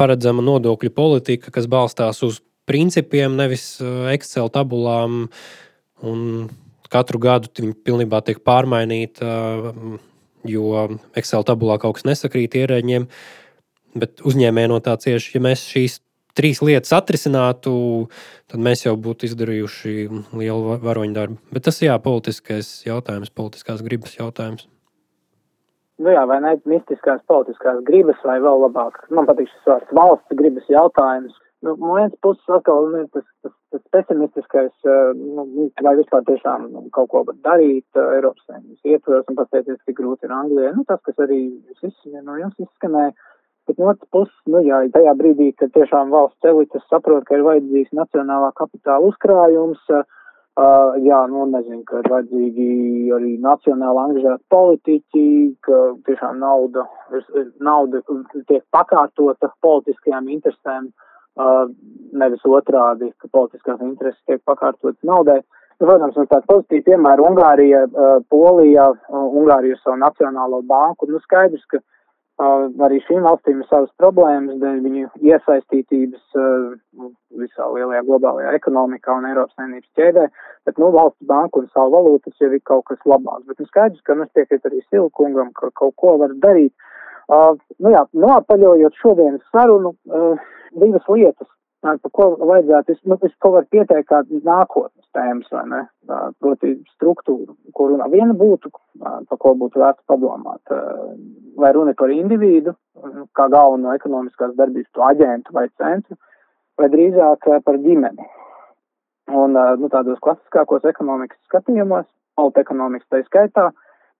[0.00, 5.24] paredzama nodokļu politika, kas balstās uz principiem, nevis uh, Excel tabulām.
[6.90, 9.26] Katru gadu viņi pilnībā tiek pārmainīti
[10.48, 10.86] jo
[11.18, 13.06] Excel tabulā kaut kas nesakrīt ierēģiem,
[14.00, 15.36] bet uzņēmēji no tā cieši.
[15.36, 15.98] Ja mēs šīs
[16.38, 17.72] trīs lietas atrisinātu,
[18.50, 19.94] tad mēs jau būtu izdarījuši
[20.40, 21.40] lielu varoņu darbu.
[21.54, 24.68] Bet tas ir politiskais jautājums, politiskās gribas jautājums.
[26.00, 30.38] Nu jā, vai ne mistiskās politiskās gribas, vai vēl labāk, man patīk šis vārds valsts
[30.38, 31.36] gribas jautājums.
[31.60, 36.70] Nu, no vienas puses, atkal ir tas, tas, tas pesimistiskais, eh, nu, vai vispār tiešām
[36.72, 40.70] nu, kaut ko darīt uh, Eiropas Savienības ietvaros un paskatieties, cik grūti ir Anglijai.
[40.78, 41.42] Nu, tas, kas arī
[41.82, 43.12] jūs, no jums izskanēja.
[43.70, 47.44] Bet no otras puses, nu jā, tajā brīdī, kad tiešām valsts elites saprot, ka ir
[47.46, 52.66] vajadzīgs nacionālā kapitāla uzkrājums, uh, jā, nu nezinu, ka ir vajadzīgi
[53.14, 55.26] arī nacionāli angažēti politiķi,
[55.68, 56.88] ka tiešām nauda,
[57.62, 58.02] nauda
[58.50, 60.90] tiek pakārtota politiskajām interesēm.
[61.38, 61.70] Uh,
[62.12, 65.38] nevis otrādi, ka politiskās intereses tiek pakārtotas naudai.
[65.78, 67.84] Nu, protams, ir tāds pozitīvs piemērs Ungārija,
[68.28, 71.06] Polija, Ungārija savu nacionālo banku.
[71.08, 71.78] Nu, skaidrs, ka
[72.40, 76.38] arī šīm valstīm ir savas problēmas dēļ viņu iesaistītības
[77.40, 80.26] visā lielajā globālajā ekonomikā un Eiropas saimnības ķēdē,
[80.68, 83.44] bet, nu, valsts banka un savu valūtu tas jau ir kaut kas labāks.
[83.48, 86.72] Bet, nu, skaidrs, ka, es piekrītu arī Silkungam, ka kaut ko var darīt.
[87.30, 90.40] Uh, nu jā, noapaļojot šodienas sarunu, uh,
[90.80, 91.50] divas lietas,
[91.84, 95.80] par ko vajadzētu, es, nu, es to varu pieteikt kā nākotnes tēmas, vai ne,
[96.42, 98.08] proti struktūru, ko runā.
[98.12, 100.74] Viena būtu, par ko būtu vērts padomāt,
[101.60, 102.76] vai runa par individu,
[103.36, 106.18] kā galveno ekonomiskās darbības to aģentu vai centru,
[106.80, 108.28] vai drīzāk par ģimeni.
[109.30, 113.68] Un, nu, tādos klasiskākos ekonomikas skatījumos, valta ekonomikas tā skaitā,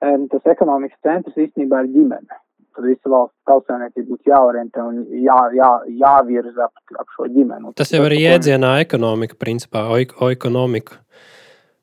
[0.00, 2.40] tas ekonomikas centrs īstenībā ir ģimene
[2.76, 5.70] tad visa valsts tautsēmniecība būtu jāorientē un jā, jā,
[6.02, 7.74] jāvirza ap, ap šo ģimeni.
[7.78, 11.00] Tas jau arī jēdzienā ekonomika, principā, oikonomika.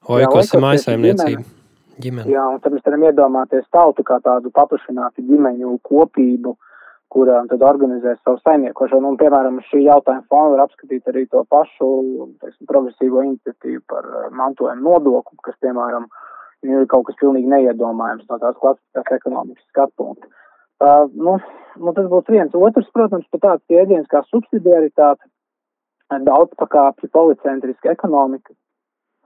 [0.07, 1.43] Oikos ir maisaimniecība.
[1.97, 2.29] Ģimene.
[2.29, 6.53] Jā, un tad mēs varam iedomāties tautu kā tādu paplašinātu ģimeņu kopību,
[7.13, 9.13] kurā tad organizē savu saimniekošanu.
[9.13, 11.89] Un, piemēram, šī jautājuma fona var apskatīt arī to pašu
[12.43, 16.05] teiksim, progresīvo iniciatīvu par uh, mantojumu nodokli, kas, piemēram,
[16.67, 20.29] ir kaut kas pilnīgi neiedomājams no tās klasiskās ekonomikas skatu punkta.
[20.77, 21.39] Uh, nu,
[21.81, 22.53] nu, tas būtu viens.
[22.53, 25.25] Otrs, protams, ir tāds jēdziens kā subsidiaritāte,
[26.27, 28.53] daudz pakāpju policentriska ekonomika.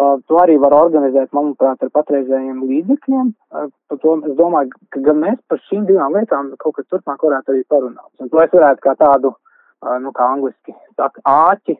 [0.01, 3.33] Uh, to arī var organizēt, manuprāt, ar patreizējiem līdzekļiem.
[3.51, 7.53] Uh, to, es domāju, ka gan mēs par šīm divām lietām kaut kad turpmāk varētu
[7.53, 8.09] arī parunāt.
[8.23, 11.77] Un to es varētu kā tādu, uh, nu, kā angliski saka, āķi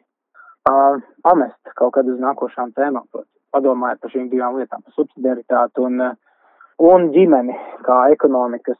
[0.62, 3.08] pamest kaut kad uz nākošām tēmām.
[3.52, 5.98] Padomājiet par šīm divām lietām, subsidiaritāti un,
[6.78, 8.78] un ģimeni kā ekonomikas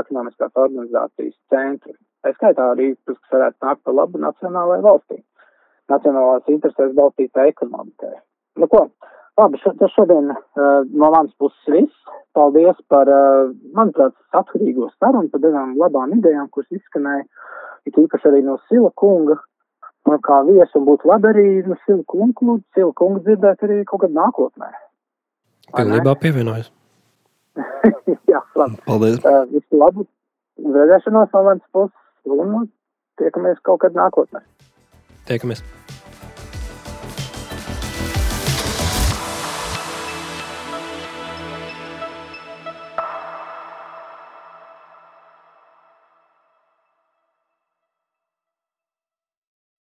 [0.00, 1.94] ekonomiskās organizācijas centri.
[2.22, 5.18] Tā skaitā arī, kas varētu nākt par labu nacionālajai valstī.
[5.90, 8.14] Nacionālās interesēs balstītā ekonomikai.
[8.62, 8.86] Nu ko,
[9.40, 10.42] labi, šo, tas šodien uh,
[10.88, 12.12] no manas puses viss.
[12.36, 17.26] Paldies par, uh, manuprāt, atkarīgo sarunu, par divām labām idejām, kuras izskanēja,
[17.88, 19.40] it īpaši arī no Sila kunga.
[20.08, 24.14] Man kā viesu būtu labi arī no Sila kunga, Sila kunga dzirdēt arī kaut kad
[24.16, 24.70] nākotnē.
[25.72, 26.72] Pilnībā pievienojas.
[28.32, 28.78] Jā, labi.
[28.86, 29.20] Paldies.
[29.24, 30.06] Uh, visu labu.
[30.62, 31.96] Redzēšanos no manas puses.
[32.28, 32.68] Un
[33.20, 34.44] tiekamies kaut kad nākotnē.
[35.28, 35.62] Tiekamies!